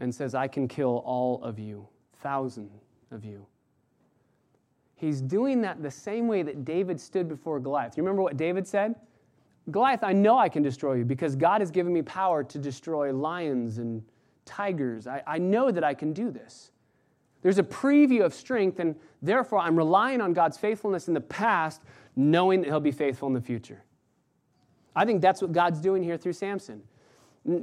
[0.00, 2.70] and says, I can kill all of you, thousand
[3.12, 3.46] of you.
[4.96, 7.96] He's doing that the same way that David stood before Goliath.
[7.96, 8.96] You remember what David said?
[9.70, 13.12] Goliath, I know I can destroy you because God has given me power to destroy
[13.12, 14.02] lions and
[14.44, 15.06] tigers.
[15.06, 16.70] I, I know that I can do this.
[17.42, 21.82] There's a preview of strength, and therefore I'm relying on God's faithfulness in the past,
[22.14, 23.82] knowing that He'll be faithful in the future.
[24.94, 26.82] I think that's what God's doing here through Samson.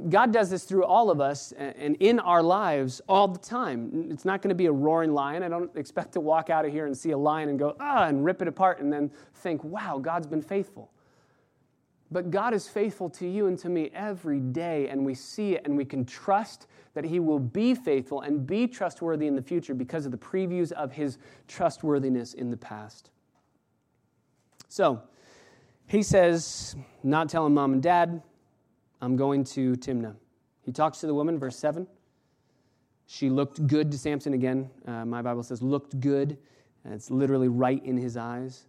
[0.08, 4.08] God does this through all of us and in our lives all the time.
[4.10, 5.42] It's not going to be a roaring lion.
[5.42, 8.04] I don't expect to walk out of here and see a lion and go, ah,
[8.04, 10.90] and rip it apart and then think, wow, God's been faithful.
[12.14, 15.62] But God is faithful to you and to me every day, and we see it,
[15.64, 19.74] and we can trust that He will be faithful and be trustworthy in the future
[19.74, 23.10] because of the previews of His trustworthiness in the past.
[24.68, 25.02] So,
[25.86, 28.22] he says, not telling mom and dad,
[29.00, 30.14] I'm going to Timnah.
[30.62, 31.84] He talks to the woman, verse 7.
[33.06, 34.70] She looked good to Samson again.
[34.86, 36.38] Uh, my Bible says, looked good.
[36.84, 38.66] And It's literally right in his eyes.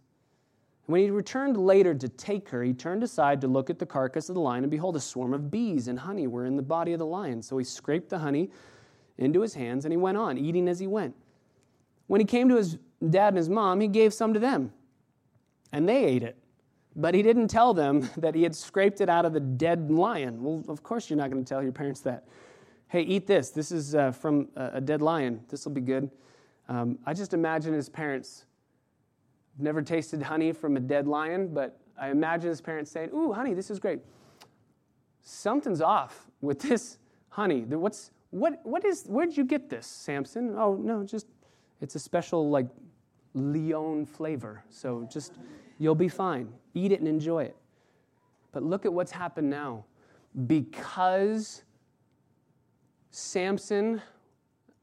[0.86, 4.28] When he returned later to take her, he turned aside to look at the carcass
[4.28, 6.92] of the lion, and behold, a swarm of bees and honey were in the body
[6.92, 7.42] of the lion.
[7.42, 8.50] So he scraped the honey
[9.18, 11.16] into his hands, and he went on, eating as he went.
[12.06, 12.78] When he came to his
[13.10, 14.72] dad and his mom, he gave some to them,
[15.72, 16.38] and they ate it.
[16.94, 20.42] But he didn't tell them that he had scraped it out of the dead lion.
[20.42, 22.28] Well, of course, you're not going to tell your parents that.
[22.88, 23.50] Hey, eat this.
[23.50, 25.40] This is uh, from a dead lion.
[25.48, 26.08] This will be good.
[26.68, 28.45] Um, I just imagine his parents
[29.58, 33.54] never tasted honey from a dead lion, but I imagine his parents saying, Ooh, honey,
[33.54, 34.00] this is great.
[35.22, 37.62] Something's off with this honey.
[37.62, 40.54] What's, what, what is, where'd you get this, Samson?
[40.56, 41.26] Oh, no, just,
[41.80, 42.66] it's a special, like,
[43.34, 44.62] lion flavor.
[44.70, 45.32] So just,
[45.78, 46.48] you'll be fine.
[46.74, 47.56] Eat it and enjoy it.
[48.52, 49.84] But look at what's happened now.
[50.46, 51.62] Because
[53.10, 54.02] Samson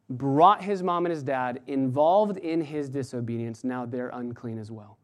[0.09, 3.63] brought his mom and his dad involved in his disobedience.
[3.63, 4.97] Now they're unclean as well.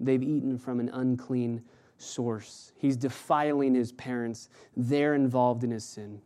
[0.00, 1.62] They've eaten from an unclean
[1.98, 2.72] source.
[2.76, 4.48] He's defiling his parents.
[4.76, 6.20] They're involved in his sin.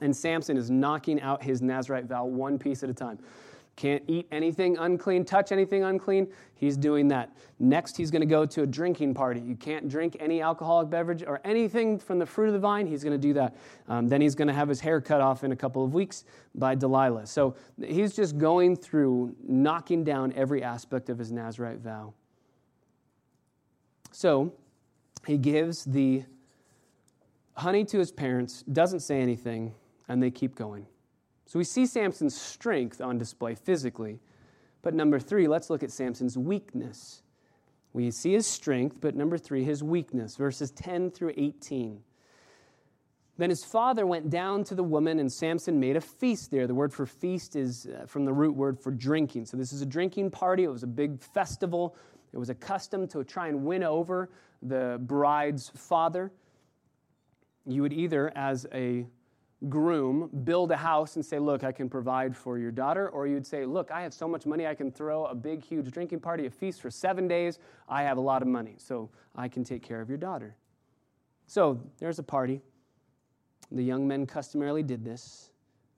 [0.00, 3.18] And Samson is knocking out his Nazarite vow one piece at a time.
[3.76, 6.28] Can't eat anything unclean, touch anything unclean.
[6.54, 7.36] He's doing that.
[7.58, 9.40] Next, he's going to go to a drinking party.
[9.40, 12.86] You can't drink any alcoholic beverage or anything from the fruit of the vine.
[12.86, 13.56] He's going to do that.
[13.88, 16.24] Um, then he's going to have his hair cut off in a couple of weeks
[16.54, 17.26] by Delilah.
[17.26, 22.14] So he's just going through knocking down every aspect of his Nazarite vow.
[24.12, 24.52] So
[25.26, 26.22] he gives the
[27.56, 29.74] honey to his parents, doesn't say anything,
[30.08, 30.86] and they keep going.
[31.46, 34.20] So we see Samson's strength on display physically.
[34.82, 37.22] But number three, let's look at Samson's weakness.
[37.92, 42.02] We see his strength, but number three, his weakness, verses 10 through 18.
[43.36, 46.66] Then his father went down to the woman, and Samson made a feast there.
[46.66, 49.46] The word for feast is uh, from the root word for drinking.
[49.46, 50.64] So this is a drinking party.
[50.64, 51.96] It was a big festival.
[52.32, 54.30] It was a custom to try and win over
[54.62, 56.32] the bride's father.
[57.66, 59.06] You would either, as a
[59.68, 63.08] groom build a house and say, Look, I can provide for your daughter.
[63.08, 65.90] Or you'd say, Look, I have so much money, I can throw a big, huge
[65.90, 67.58] drinking party, a feast for seven days.
[67.88, 70.56] I have a lot of money, so I can take care of your daughter.
[71.46, 72.60] So there's a party.
[73.72, 75.50] The young men customarily did this.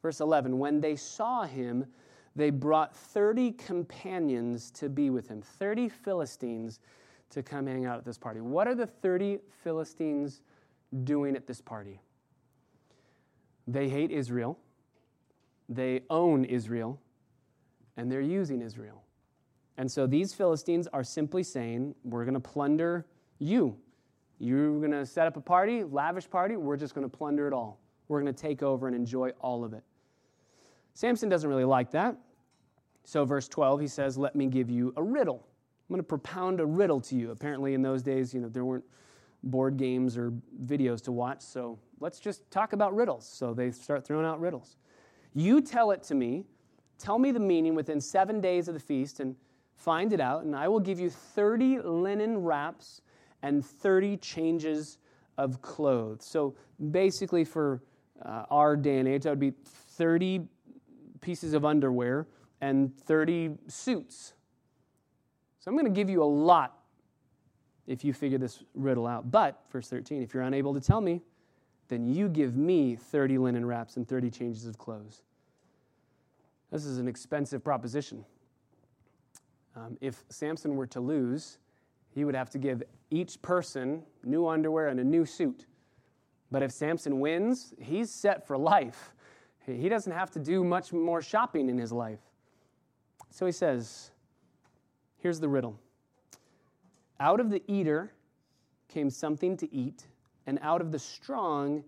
[0.02, 1.86] Verse 11 When they saw him,
[2.34, 6.80] they brought 30 companions to be with him, 30 Philistines
[7.30, 8.40] to come hang out at this party.
[8.40, 10.42] What are the 30 Philistines
[11.04, 12.00] doing at this party?
[13.66, 14.58] They hate Israel,
[15.68, 17.00] they own Israel,
[17.96, 19.02] and they're using Israel.
[19.78, 23.06] And so these Philistines are simply saying, We're going to plunder
[23.38, 23.76] you.
[24.38, 26.56] You're going to set up a party, lavish party.
[26.56, 27.80] We're just going to plunder it all.
[28.08, 29.82] We're going to take over and enjoy all of it.
[30.94, 32.16] Samson doesn't really like that.
[33.04, 35.46] So, verse 12, he says, Let me give you a riddle.
[35.88, 37.30] I'm going to propound a riddle to you.
[37.30, 38.84] Apparently, in those days, you know, there weren't
[39.46, 40.32] board games or
[40.64, 43.26] videos to watch, so let's just talk about riddles.
[43.26, 44.76] So they start throwing out riddles.
[45.34, 46.44] You tell it to me,
[46.98, 49.36] tell me the meaning within seven days of the feast, and
[49.76, 53.02] find it out, and I will give you 30 linen wraps
[53.42, 54.98] and 30 changes
[55.38, 56.24] of clothes.
[56.24, 56.56] So
[56.90, 57.82] basically, for
[58.24, 60.46] uh, our day and age, that would be 30
[61.20, 62.26] pieces of underwear
[62.60, 64.34] and 30 suits.
[65.58, 66.75] So I'm going to give you a lot
[67.86, 69.30] if you figure this riddle out.
[69.30, 71.22] But, verse 13, if you're unable to tell me,
[71.88, 75.22] then you give me 30 linen wraps and 30 changes of clothes.
[76.72, 78.24] This is an expensive proposition.
[79.76, 81.58] Um, if Samson were to lose,
[82.10, 85.66] he would have to give each person new underwear and a new suit.
[86.50, 89.12] But if Samson wins, he's set for life.
[89.66, 92.20] He doesn't have to do much more shopping in his life.
[93.30, 94.10] So he says,
[95.18, 95.78] Here's the riddle
[97.18, 98.12] Out of the eater
[98.88, 100.06] came something to eat,
[100.46, 101.82] and out of the strong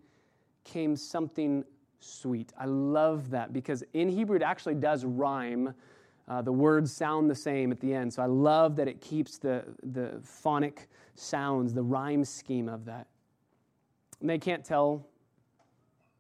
[0.64, 1.64] came something
[2.01, 2.53] sweet.
[2.59, 5.75] I love that because in Hebrew it actually does rhyme.
[6.29, 8.12] Uh, the words sound the same at the end.
[8.12, 13.07] So I love that it keeps the, the phonic sounds, the rhyme scheme of that.
[14.21, 15.08] And they can't tell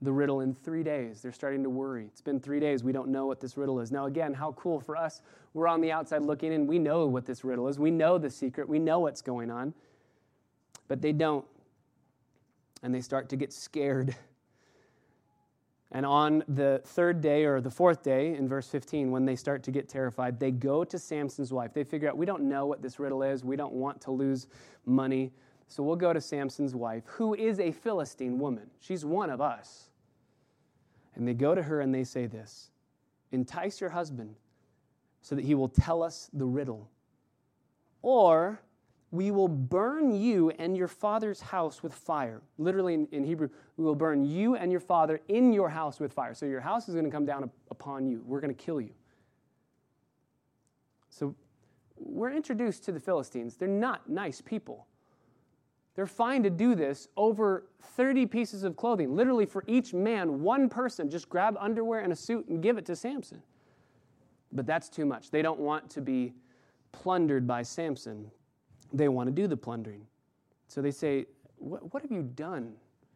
[0.00, 1.22] the riddle in three days.
[1.22, 2.04] They're starting to worry.
[2.06, 2.84] It's been three days.
[2.84, 3.90] We don't know what this riddle is.
[3.90, 5.22] Now, again, how cool for us.
[5.54, 6.66] We're on the outside looking in.
[6.66, 7.78] We know what this riddle is.
[7.78, 8.68] We know the secret.
[8.68, 9.74] We know what's going on.
[10.86, 11.44] But they don't.
[12.82, 14.14] And they start to get scared.
[15.90, 19.62] And on the third day or the fourth day, in verse 15, when they start
[19.62, 21.72] to get terrified, they go to Samson's wife.
[21.72, 23.42] They figure out, we don't know what this riddle is.
[23.42, 24.48] We don't want to lose
[24.84, 25.32] money.
[25.68, 28.70] So we'll go to Samson's wife, who is a Philistine woman.
[28.80, 29.90] She's one of us.
[31.14, 32.70] And they go to her and they say this
[33.32, 34.34] Entice your husband
[35.20, 36.88] so that he will tell us the riddle.
[38.00, 38.62] Or
[39.10, 42.40] we will burn you and your father's house with fire.
[42.56, 46.12] Literally in, in, Hebrew, we will burn you and your father in your house with
[46.12, 46.34] fire.
[46.34, 48.22] So your house is going to come down upon you.
[48.24, 48.92] We're going to kill you.
[51.10, 51.34] So
[51.96, 53.56] we're introduced to the Philistines.
[53.56, 54.86] They're not nice people.
[55.98, 59.16] They're fine to do this over 30 pieces of clothing.
[59.16, 62.86] Literally, for each man, one person just grab underwear and a suit and give it
[62.86, 63.42] to Samson.
[64.52, 65.32] But that's too much.
[65.32, 66.34] They don't want to be
[66.92, 68.30] plundered by Samson,
[68.92, 70.06] they want to do the plundering.
[70.68, 71.26] So they say,
[71.58, 72.74] What have you done?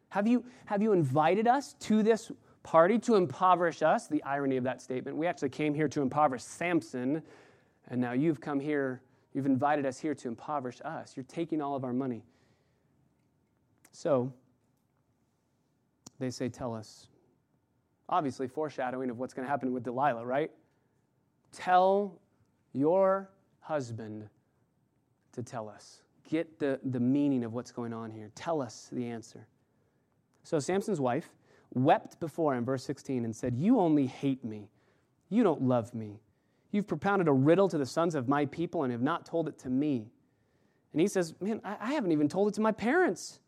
[0.09, 2.33] Have you, have you invited us to this
[2.65, 4.09] party to impoverish us?
[4.09, 5.17] The irony of that statement.
[5.17, 7.23] We actually came here to impoverish Samson,
[7.87, 9.03] and now you've come here,
[9.35, 11.13] you've invited us here to impoverish us.
[11.17, 12.25] You're taking all of our money.
[13.93, 14.33] So,
[16.19, 17.09] they say, Tell us.
[18.09, 20.51] Obviously, foreshadowing of what's going to happen with Delilah, right?
[21.53, 22.19] Tell
[22.73, 24.29] your husband
[25.33, 26.03] to tell us.
[26.29, 28.31] Get the, the meaning of what's going on here.
[28.35, 29.47] Tell us the answer.
[30.43, 31.35] So, Samson's wife
[31.75, 34.69] wept before him, verse 16, and said, You only hate me.
[35.29, 36.21] You don't love me.
[36.71, 39.59] You've propounded a riddle to the sons of my people and have not told it
[39.61, 40.11] to me.
[40.93, 43.39] And he says, Man, I, I haven't even told it to my parents.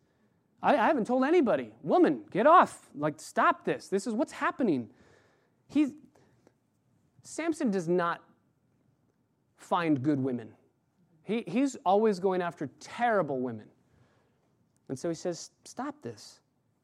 [0.64, 1.70] I, I haven't told anybody.
[1.82, 2.88] Woman, get off.
[2.96, 3.88] Like, stop this.
[3.88, 4.88] This is what's happening.
[5.68, 5.92] He's,
[7.22, 8.22] Samson does not
[9.58, 10.48] find good women.
[11.22, 13.66] He, he's always going after terrible women.
[14.88, 16.40] And so he says, Stop this.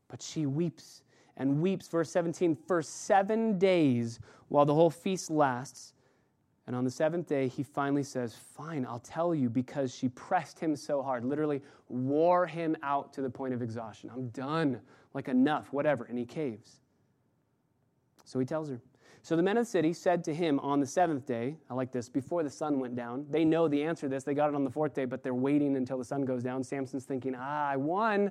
[0.08, 1.02] But she weeps
[1.36, 5.94] and weeps, verse 17, for seven days while the whole feast lasts.
[6.70, 10.56] And on the seventh day, he finally says, Fine, I'll tell you, because she pressed
[10.56, 14.08] him so hard, literally wore him out to the point of exhaustion.
[14.08, 14.80] I'm done,
[15.12, 16.04] like enough, whatever.
[16.04, 16.78] And he caves.
[18.24, 18.80] So he tells her.
[19.22, 21.90] So the men of the city said to him on the seventh day, I like
[21.90, 23.26] this, before the sun went down.
[23.28, 24.22] They know the answer to this.
[24.22, 26.62] They got it on the fourth day, but they're waiting until the sun goes down.
[26.62, 28.30] Samson's thinking, ah, I won.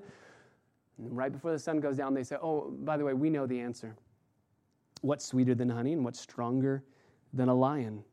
[0.97, 3.45] And right before the sun goes down, they say, oh, by the way, we know
[3.45, 3.97] the answer.
[5.01, 6.85] What's sweeter than honey and what's stronger
[7.33, 8.05] than a lion?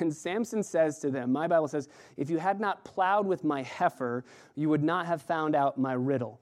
[0.00, 3.62] And Samson says to them, My Bible says, if you had not plowed with my
[3.62, 4.24] heifer,
[4.54, 6.40] you would not have found out my riddle.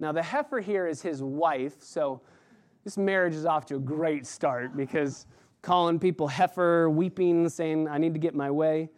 [0.00, 2.20] Now, the heifer here is his wife, so
[2.84, 5.26] this marriage is off to a great start because
[5.62, 8.90] calling people heifer, weeping, saying, I need to get my way.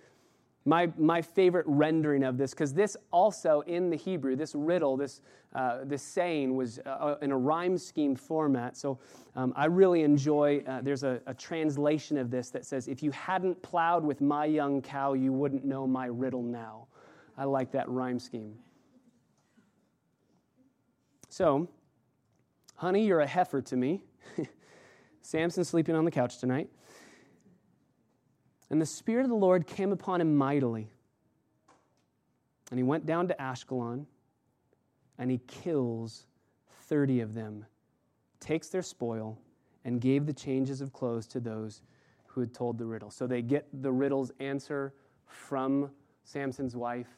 [0.66, 5.20] My, my favorite rendering of this, because this also in the Hebrew, this riddle, this,
[5.54, 8.76] uh, this saying was uh, in a rhyme scheme format.
[8.76, 8.98] So
[9.36, 13.12] um, I really enjoy, uh, there's a, a translation of this that says, If you
[13.12, 16.88] hadn't plowed with my young cow, you wouldn't know my riddle now.
[17.38, 18.56] I like that rhyme scheme.
[21.28, 21.68] So,
[22.74, 24.02] honey, you're a heifer to me.
[25.22, 26.70] Samson's sleeping on the couch tonight.
[28.70, 30.88] And the Spirit of the Lord came upon him mightily.
[32.70, 34.06] And he went down to Ashkelon
[35.18, 36.26] and he kills
[36.88, 37.64] 30 of them,
[38.40, 39.38] takes their spoil,
[39.84, 41.82] and gave the changes of clothes to those
[42.26, 43.10] who had told the riddle.
[43.10, 44.92] So they get the riddle's answer
[45.26, 45.90] from
[46.24, 47.08] Samson's wife,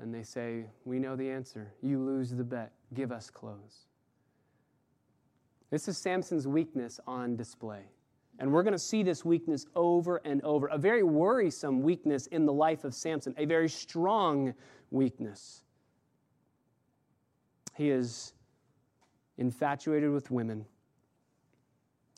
[0.00, 1.72] and they say, We know the answer.
[1.80, 2.72] You lose the bet.
[2.92, 3.86] Give us clothes.
[5.70, 7.84] This is Samson's weakness on display.
[8.38, 10.66] And we're going to see this weakness over and over.
[10.68, 14.54] A very worrisome weakness in the life of Samson, a very strong
[14.90, 15.62] weakness.
[17.76, 18.32] He is
[19.38, 20.64] infatuated with women.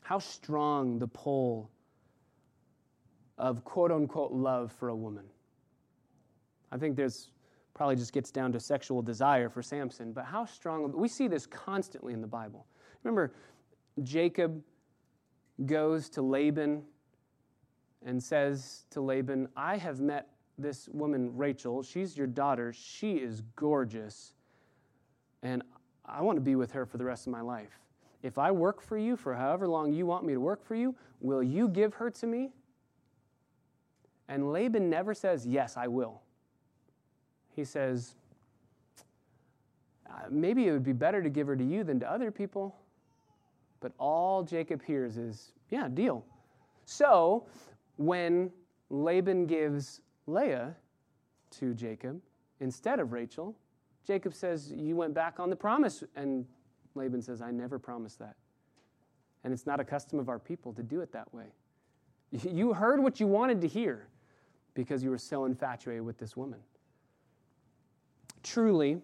[0.03, 1.69] How strong the pull
[3.37, 5.25] of quote unquote love for a woman.
[6.71, 7.29] I think there's
[7.73, 11.45] probably just gets down to sexual desire for Samson, but how strong, we see this
[11.45, 12.65] constantly in the Bible.
[13.03, 13.33] Remember,
[14.01, 14.61] Jacob
[15.65, 16.83] goes to Laban
[18.05, 21.83] and says to Laban, I have met this woman, Rachel.
[21.83, 22.73] She's your daughter.
[22.73, 24.33] She is gorgeous.
[25.43, 25.63] And
[26.05, 27.79] I want to be with her for the rest of my life.
[28.23, 30.95] If I work for you for however long you want me to work for you,
[31.19, 32.51] will you give her to me?
[34.27, 36.21] And Laban never says, Yes, I will.
[37.55, 38.15] He says,
[40.09, 42.75] uh, Maybe it would be better to give her to you than to other people.
[43.79, 46.25] But all Jacob hears is, yeah, deal.
[46.85, 47.45] So
[47.97, 48.51] when
[48.89, 50.75] Laban gives Leah
[51.51, 52.21] to Jacob
[52.59, 53.55] instead of Rachel,
[54.05, 56.03] Jacob says, You went back on the promise.
[56.15, 56.45] And
[56.95, 58.35] Laban says, I never promised that.
[59.43, 61.45] And it's not a custom of our people to do it that way.
[62.31, 64.07] You heard what you wanted to hear
[64.73, 66.59] because you were so infatuated with this woman.
[68.43, 69.01] Truly,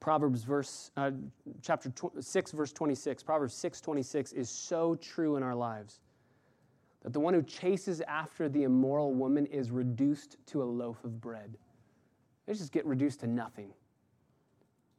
[0.00, 1.10] Proverbs verse uh,
[1.62, 6.00] chapter 6 verse 26 Proverbs 6:26 is so true in our lives
[7.06, 11.20] that the one who chases after the immoral woman is reduced to a loaf of
[11.20, 11.56] bread.
[12.46, 13.72] They just get reduced to nothing.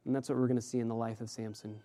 [0.06, 1.78] And that's what we're going to see in the life of Samson.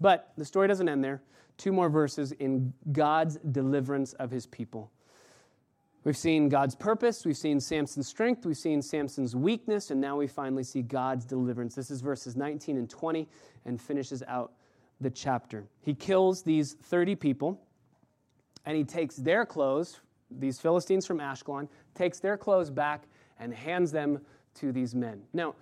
[0.00, 1.20] But the story doesn't end there.
[1.58, 4.90] Two more verses in God's deliverance of his people.
[6.06, 10.28] We've seen God's purpose, we've seen Samson's strength, we've seen Samson's weakness, and now we
[10.28, 11.74] finally see God's deliverance.
[11.74, 13.26] This is verses 19 and 20
[13.64, 14.52] and finishes out
[15.00, 15.66] the chapter.
[15.80, 17.60] He kills these 30 people
[18.64, 19.98] and he takes their clothes,
[20.30, 23.08] these Philistines from Ashkelon, takes their clothes back
[23.40, 24.20] and hands them
[24.60, 25.22] to these men.
[25.32, 25.56] Now,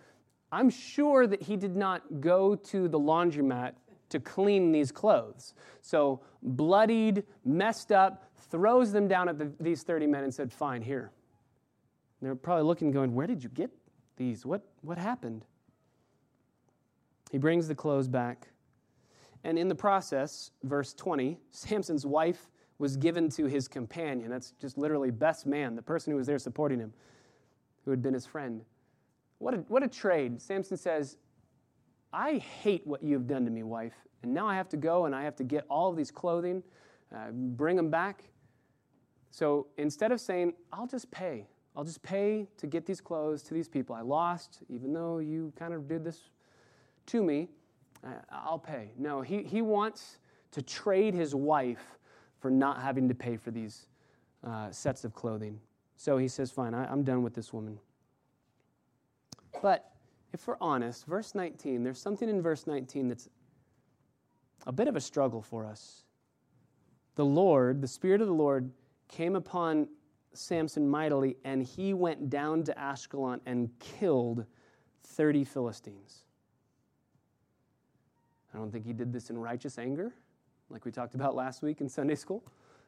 [0.52, 3.76] I'm sure that he did not go to the laundromat
[4.10, 5.54] to clean these clothes.
[5.80, 10.82] So, bloodied, messed up, throws them down at the, these 30 men and said, Fine,
[10.82, 11.10] here.
[12.20, 13.70] And they're probably looking, going, Where did you get
[14.16, 14.46] these?
[14.46, 15.44] What, what happened?
[17.30, 18.48] He brings the clothes back.
[19.42, 24.30] And in the process, verse 20, Samson's wife was given to his companion.
[24.30, 26.92] That's just literally best man, the person who was there supporting him,
[27.84, 28.62] who had been his friend.
[29.38, 30.40] What a, what a trade.
[30.40, 31.18] Samson says,
[32.12, 33.94] I hate what you have done to me, wife.
[34.22, 36.62] And now I have to go and I have to get all of these clothing,
[37.14, 38.24] uh, bring them back.
[39.34, 43.54] So instead of saying, I'll just pay, I'll just pay to get these clothes to
[43.54, 46.30] these people I lost, even though you kind of did this
[47.06, 47.48] to me,
[48.30, 48.92] I'll pay.
[48.96, 50.18] No, he, he wants
[50.52, 51.98] to trade his wife
[52.38, 53.88] for not having to pay for these
[54.46, 55.58] uh, sets of clothing.
[55.96, 57.80] So he says, Fine, I, I'm done with this woman.
[59.60, 59.90] But
[60.32, 63.28] if we're honest, verse 19, there's something in verse 19 that's
[64.64, 66.04] a bit of a struggle for us.
[67.16, 68.70] The Lord, the Spirit of the Lord,
[69.08, 69.88] came upon
[70.32, 74.44] Samson mightily, and he went down to Ashkelon and killed
[75.04, 76.24] 30 Philistines.
[78.52, 80.12] I don't think he did this in righteous anger,
[80.70, 82.44] like we talked about last week in Sunday school.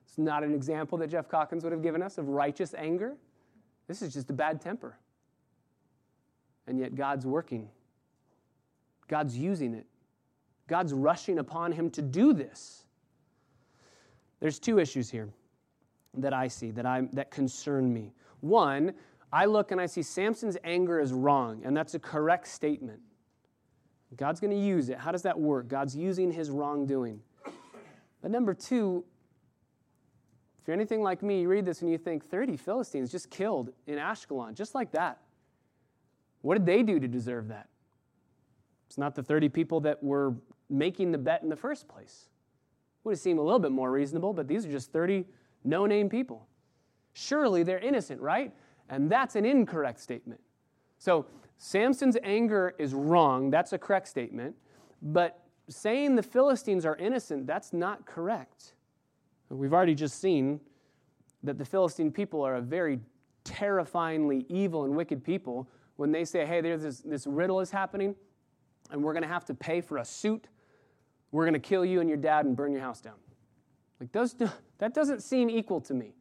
[0.07, 3.17] It's not an example that Jeff Calkins would have given us of righteous anger.
[3.89, 4.97] This is just a bad temper.
[6.69, 7.69] And yet God's working,
[9.09, 9.87] God's using it,
[10.69, 12.85] God's rushing upon him to do this.
[14.41, 15.29] There's two issues here
[16.17, 18.13] that I see that, I, that concern me.
[18.41, 18.95] One,
[19.33, 23.01] I look and I see Samson's anger is wrong, and that's a correct statement.
[24.17, 24.99] God's going to use it.
[24.99, 25.69] How does that work?
[25.69, 27.21] God's using his wrongdoing.
[28.23, 29.05] But number two,
[30.67, 33.71] If you're anything like me, you read this and you think 30 Philistines just killed
[33.87, 35.21] in Ashkelon, just like that.
[36.43, 37.69] What did they do to deserve that?
[38.89, 40.35] It's not the 30 people that were
[40.69, 42.31] making the bet in the first place.
[43.05, 45.25] Would have seemed a little bit more reasonable, but these are just 30
[45.67, 46.47] no name people.
[47.13, 48.53] Surely they're innocent, right?
[48.89, 50.41] And that's an incorrect statement.
[50.99, 51.27] So
[51.59, 53.51] Samson's anger is wrong.
[53.51, 54.55] That's a correct statement.
[55.03, 58.75] But saying the Philistines are innocent, that's not correct.
[59.49, 60.61] We've already just seen
[61.43, 63.01] that the Philistine people are a very
[63.45, 68.15] terrifyingly evil and wicked people when they say, hey, there's this, this riddle is happening,
[68.91, 70.49] and we're going to have to pay for a suit.
[71.31, 73.15] We're going to kill you and your dad and burn your house down.
[74.01, 74.35] Like, those,
[74.79, 76.15] that doesn't seem equal to me.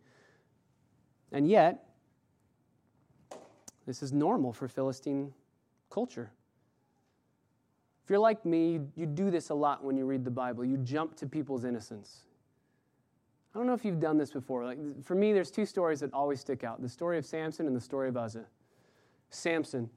[1.31, 1.83] And yet,
[3.85, 5.33] this is normal for Philistine
[5.89, 6.31] culture.
[8.03, 10.63] If you're like me, you do this a lot when you read the Bible.
[10.63, 12.25] You jump to people's innocence.
[13.53, 14.65] I don't know if you've done this before.
[14.65, 17.75] Like for me, there's two stories that always stick out: the story of Samson and
[17.75, 18.45] the story of Uzzah.
[19.29, 19.89] Samson,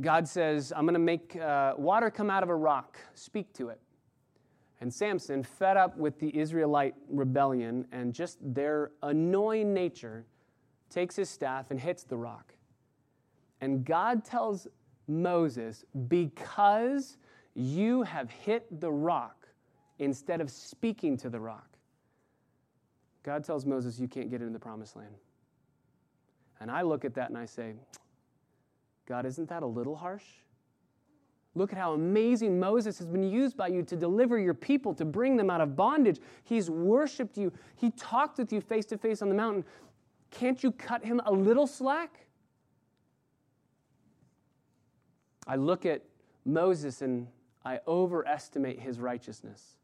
[0.00, 2.98] God says, "I'm going to make uh, water come out of a rock.
[3.14, 3.80] Speak to it."
[4.80, 10.26] And Samson, fed up with the Israelite rebellion and just their annoying nature,
[10.90, 12.54] takes his staff and hits the rock.
[13.60, 14.68] And God tells
[15.08, 17.16] Moses, Because
[17.54, 19.48] you have hit the rock
[19.98, 21.78] instead of speaking to the rock,
[23.22, 25.14] God tells Moses, You can't get into the promised land.
[26.60, 27.74] And I look at that and I say,
[29.06, 30.24] God, isn't that a little harsh?
[31.56, 35.06] Look at how amazing Moses has been used by you to deliver your people, to
[35.06, 36.20] bring them out of bondage.
[36.44, 39.64] He's worshiped you, he talked with you face to face on the mountain.
[40.30, 42.26] Can't you cut him a little slack?
[45.46, 46.02] I look at
[46.44, 47.26] Moses and
[47.64, 49.76] I overestimate his righteousness.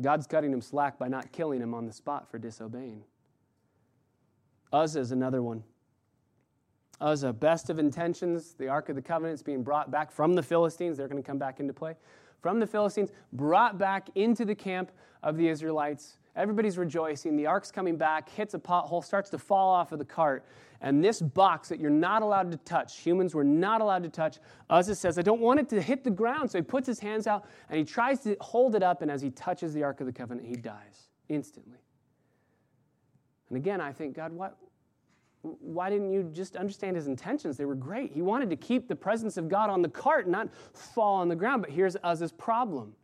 [0.00, 3.04] God's cutting him slack by not killing him on the spot for disobeying.
[4.72, 5.62] Uzzah is another one.
[7.00, 10.42] Uzzah, best of intentions, the Ark of the Covenant is being brought back from the
[10.42, 10.98] Philistines.
[10.98, 11.94] They're going to come back into play.
[12.40, 14.92] From the Philistines, brought back into the camp
[15.22, 16.18] of the Israelites.
[16.36, 17.36] Everybody's rejoicing.
[17.36, 20.44] The ark's coming back, hits a pothole, starts to fall off of the cart.
[20.80, 24.38] And this box that you're not allowed to touch, humans were not allowed to touch,
[24.70, 26.50] Uzzah says, I don't want it to hit the ground.
[26.50, 29.02] So he puts his hands out and he tries to hold it up.
[29.02, 31.78] And as he touches the Ark of the Covenant, he dies instantly.
[33.50, 34.56] And again, I think, God, what,
[35.42, 37.56] why didn't you just understand his intentions?
[37.56, 38.12] They were great.
[38.12, 41.36] He wanted to keep the presence of God on the cart, not fall on the
[41.36, 41.62] ground.
[41.62, 42.94] But here's Uzzah's problem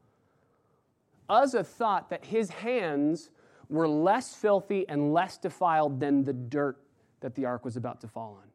[1.29, 3.31] Uzzah thought that his hands
[3.69, 6.79] were less filthy and less defiled than the dirt
[7.21, 8.49] that the ark was about to fall on.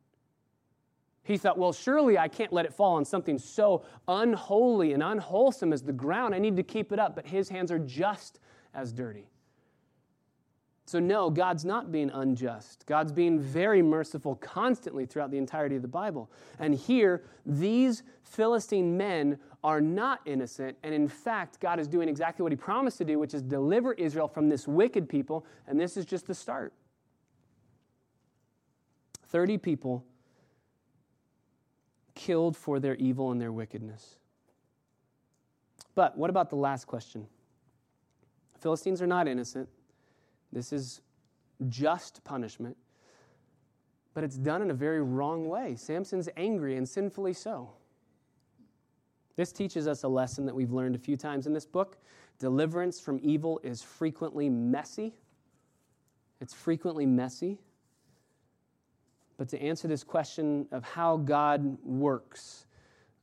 [1.23, 5.73] He thought, well, surely I can't let it fall on something so unholy and unwholesome
[5.73, 6.33] as the ground.
[6.33, 7.15] I need to keep it up.
[7.15, 8.39] But his hands are just
[8.73, 9.27] as dirty.
[10.91, 12.83] So, no, God's not being unjust.
[12.85, 16.29] God's being very merciful constantly throughout the entirety of the Bible.
[16.59, 20.77] And here, these Philistine men are not innocent.
[20.83, 23.93] And in fact, God is doing exactly what he promised to do, which is deliver
[23.93, 25.45] Israel from this wicked people.
[25.65, 26.73] And this is just the start.
[29.27, 30.03] 30 people
[32.15, 34.17] killed for their evil and their wickedness.
[35.95, 37.27] But what about the last question?
[38.59, 39.69] Philistines are not innocent.
[40.51, 41.01] This is
[41.69, 42.77] just punishment,
[44.13, 45.75] but it's done in a very wrong way.
[45.75, 47.71] Samson's angry and sinfully so.
[49.35, 51.97] This teaches us a lesson that we've learned a few times in this book.
[52.39, 55.13] Deliverance from evil is frequently messy.
[56.41, 57.59] It's frequently messy.
[59.37, 62.65] But to answer this question of how God works,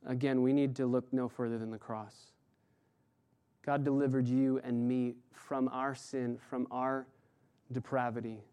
[0.05, 2.31] again, we need to look no further than the cross.
[3.65, 7.05] God delivered you and me from our sin, from our
[7.71, 8.43] depravity,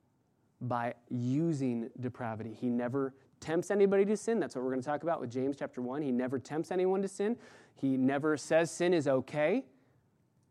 [0.60, 2.52] by using depravity.
[2.58, 4.40] He never tempts anybody to sin.
[4.40, 6.02] That's what we're going to talk about with James chapter 1.
[6.02, 7.36] He never tempts anyone to sin.
[7.74, 9.64] He never says sin is okay.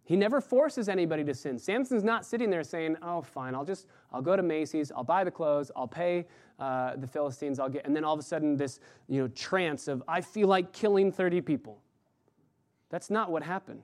[0.04, 1.58] He never forces anybody to sin.
[1.58, 5.24] Samson's not sitting there saying, "Oh, fine, I'll just I'll go to Macy's, I'll buy
[5.24, 6.28] the clothes, I'll pay
[6.60, 9.88] uh, the Philistines, I'll get," and then all of a sudden this you know trance
[9.88, 11.82] of I feel like killing 30 people.
[12.90, 13.82] That's not what happened.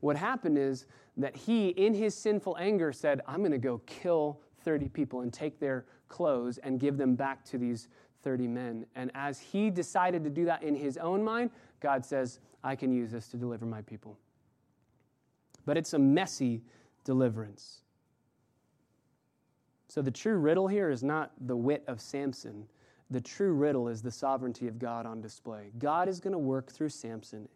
[0.00, 0.86] What happened is
[1.16, 5.32] that he, in his sinful anger, said, "I'm going to go kill 30 people and
[5.32, 7.88] take their clothes and give them back to these
[8.22, 12.40] 30 men." And as he decided to do that in his own mind, God says,
[12.64, 14.18] "I can use this to deliver my people."
[15.64, 16.62] but it's a messy
[17.04, 17.82] deliverance.
[19.88, 22.66] So the true riddle here is not the wit of Samson.
[23.10, 25.72] The true riddle is the sovereignty of God on display.
[25.78, 27.48] God is going to work through Samson,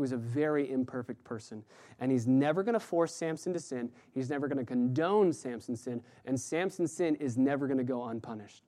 [0.00, 1.62] who is a very imperfect person.
[2.00, 3.90] And he's never going to force Samson to sin.
[4.14, 6.00] He's never going to condone Samson's sin.
[6.24, 8.64] And Samson's sin is never going to go unpunished.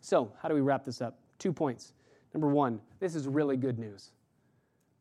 [0.00, 1.18] So, how do we wrap this up?
[1.40, 1.92] Two points.
[2.34, 4.12] Number one, this is really good news.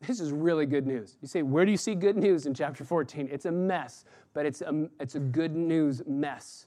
[0.01, 1.17] This is really good news.
[1.21, 3.29] You say, where do you see good news in chapter 14?
[3.31, 6.65] It's a mess, but it's a, it's a good news mess.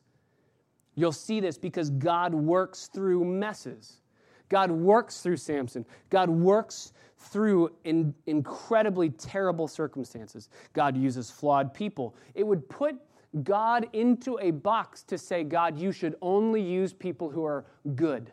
[0.94, 4.00] You'll see this because God works through messes.
[4.48, 5.84] God works through Samson.
[6.10, 10.48] God works through in, incredibly terrible circumstances.
[10.72, 12.14] God uses flawed people.
[12.34, 12.96] It would put
[13.42, 18.32] God into a box to say, God, you should only use people who are good.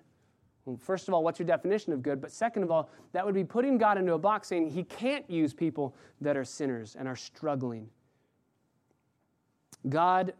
[0.66, 2.22] Well, first of all, what's your definition of good?
[2.22, 5.30] But second of all, that would be putting God into a box saying he can't
[5.30, 7.90] use people that are sinners and are struggling.
[9.90, 10.34] God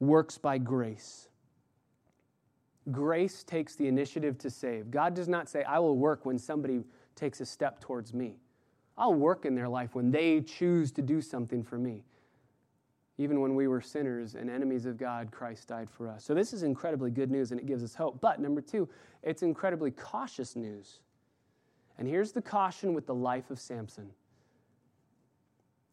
[0.00, 1.28] works by grace.
[2.92, 4.90] Grace takes the initiative to save.
[4.90, 6.84] God does not say, I will work when somebody
[7.14, 8.36] takes a step towards me.
[8.96, 12.04] I'll work in their life when they choose to do something for me.
[13.18, 16.24] Even when we were sinners and enemies of God, Christ died for us.
[16.24, 18.20] So, this is incredibly good news and it gives us hope.
[18.20, 18.88] But, number two,
[19.22, 21.00] it's incredibly cautious news.
[21.98, 24.10] And here's the caution with the life of Samson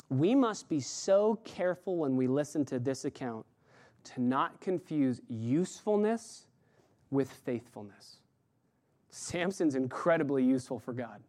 [0.09, 3.45] we must be so careful when we listen to this account
[4.03, 6.45] to not confuse usefulness
[7.13, 8.17] with faithfulness.
[9.11, 11.21] Samson's incredibly useful for God,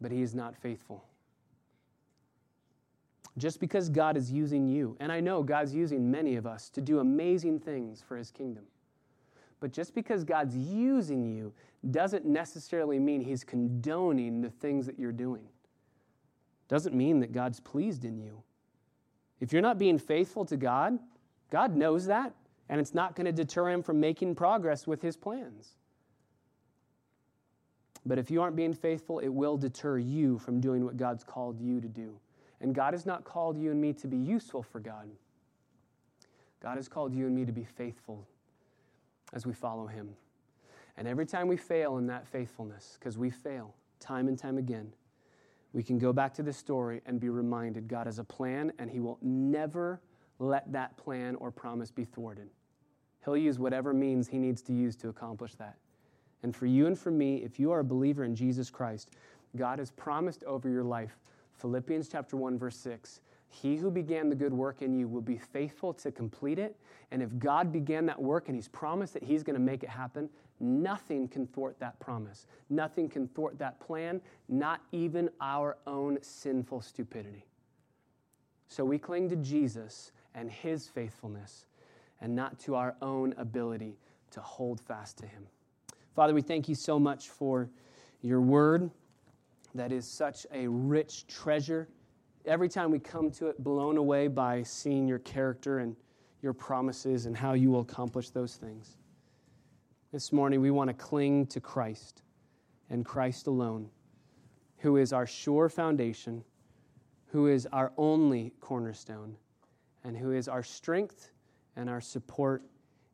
[0.00, 1.04] but he is not faithful.
[3.38, 6.80] Just because God is using you, and I know God's using many of us to
[6.80, 8.64] do amazing things for his kingdom,
[9.58, 11.52] but just because God's using you
[11.90, 15.48] doesn't necessarily mean he's condoning the things that you're doing.
[16.68, 18.42] Doesn't mean that God's pleased in you.
[19.40, 20.98] If you're not being faithful to God,
[21.50, 22.34] God knows that,
[22.68, 25.76] and it's not going to deter him from making progress with his plans.
[28.06, 31.60] But if you aren't being faithful, it will deter you from doing what God's called
[31.60, 32.18] you to do.
[32.60, 35.08] And God has not called you and me to be useful for God.
[36.62, 38.26] God has called you and me to be faithful
[39.32, 40.10] as we follow Him.
[40.96, 44.92] And every time we fail in that faithfulness, because we fail time and time again,
[45.72, 48.90] we can go back to the story and be reminded God has a plan and
[48.90, 50.00] He will never
[50.38, 52.48] let that plan or promise be thwarted.
[53.24, 55.76] He'll use whatever means He needs to use to accomplish that.
[56.42, 59.10] And for you and for me, if you are a believer in Jesus Christ,
[59.56, 61.16] God has promised over your life,
[61.54, 63.20] Philippians chapter 1, verse 6,
[63.54, 66.76] he who began the good work in you will be faithful to complete it.
[67.12, 69.88] And if God began that work and He's promised that He's going to make it
[69.88, 70.28] happen,
[70.58, 72.46] nothing can thwart that promise.
[72.68, 77.46] Nothing can thwart that plan, not even our own sinful stupidity.
[78.66, 81.66] So we cling to Jesus and His faithfulness
[82.20, 83.96] and not to our own ability
[84.30, 85.46] to hold fast to Him.
[86.14, 87.68] Father, we thank you so much for
[88.22, 88.90] your word
[89.74, 91.88] that is such a rich treasure
[92.46, 95.96] every time we come to it, blown away by seeing your character and
[96.42, 98.96] your promises and how you will accomplish those things.
[100.12, 102.22] This morning, we want to cling to Christ
[102.90, 103.88] and Christ alone,
[104.78, 106.44] who is our sure foundation,
[107.26, 109.36] who is our only cornerstone,
[110.04, 111.30] and who is our strength
[111.76, 112.62] and our support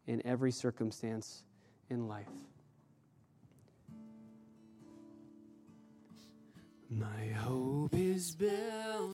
[0.07, 1.45] in every circumstance
[1.89, 2.27] in life.
[6.91, 9.01] My hope is built.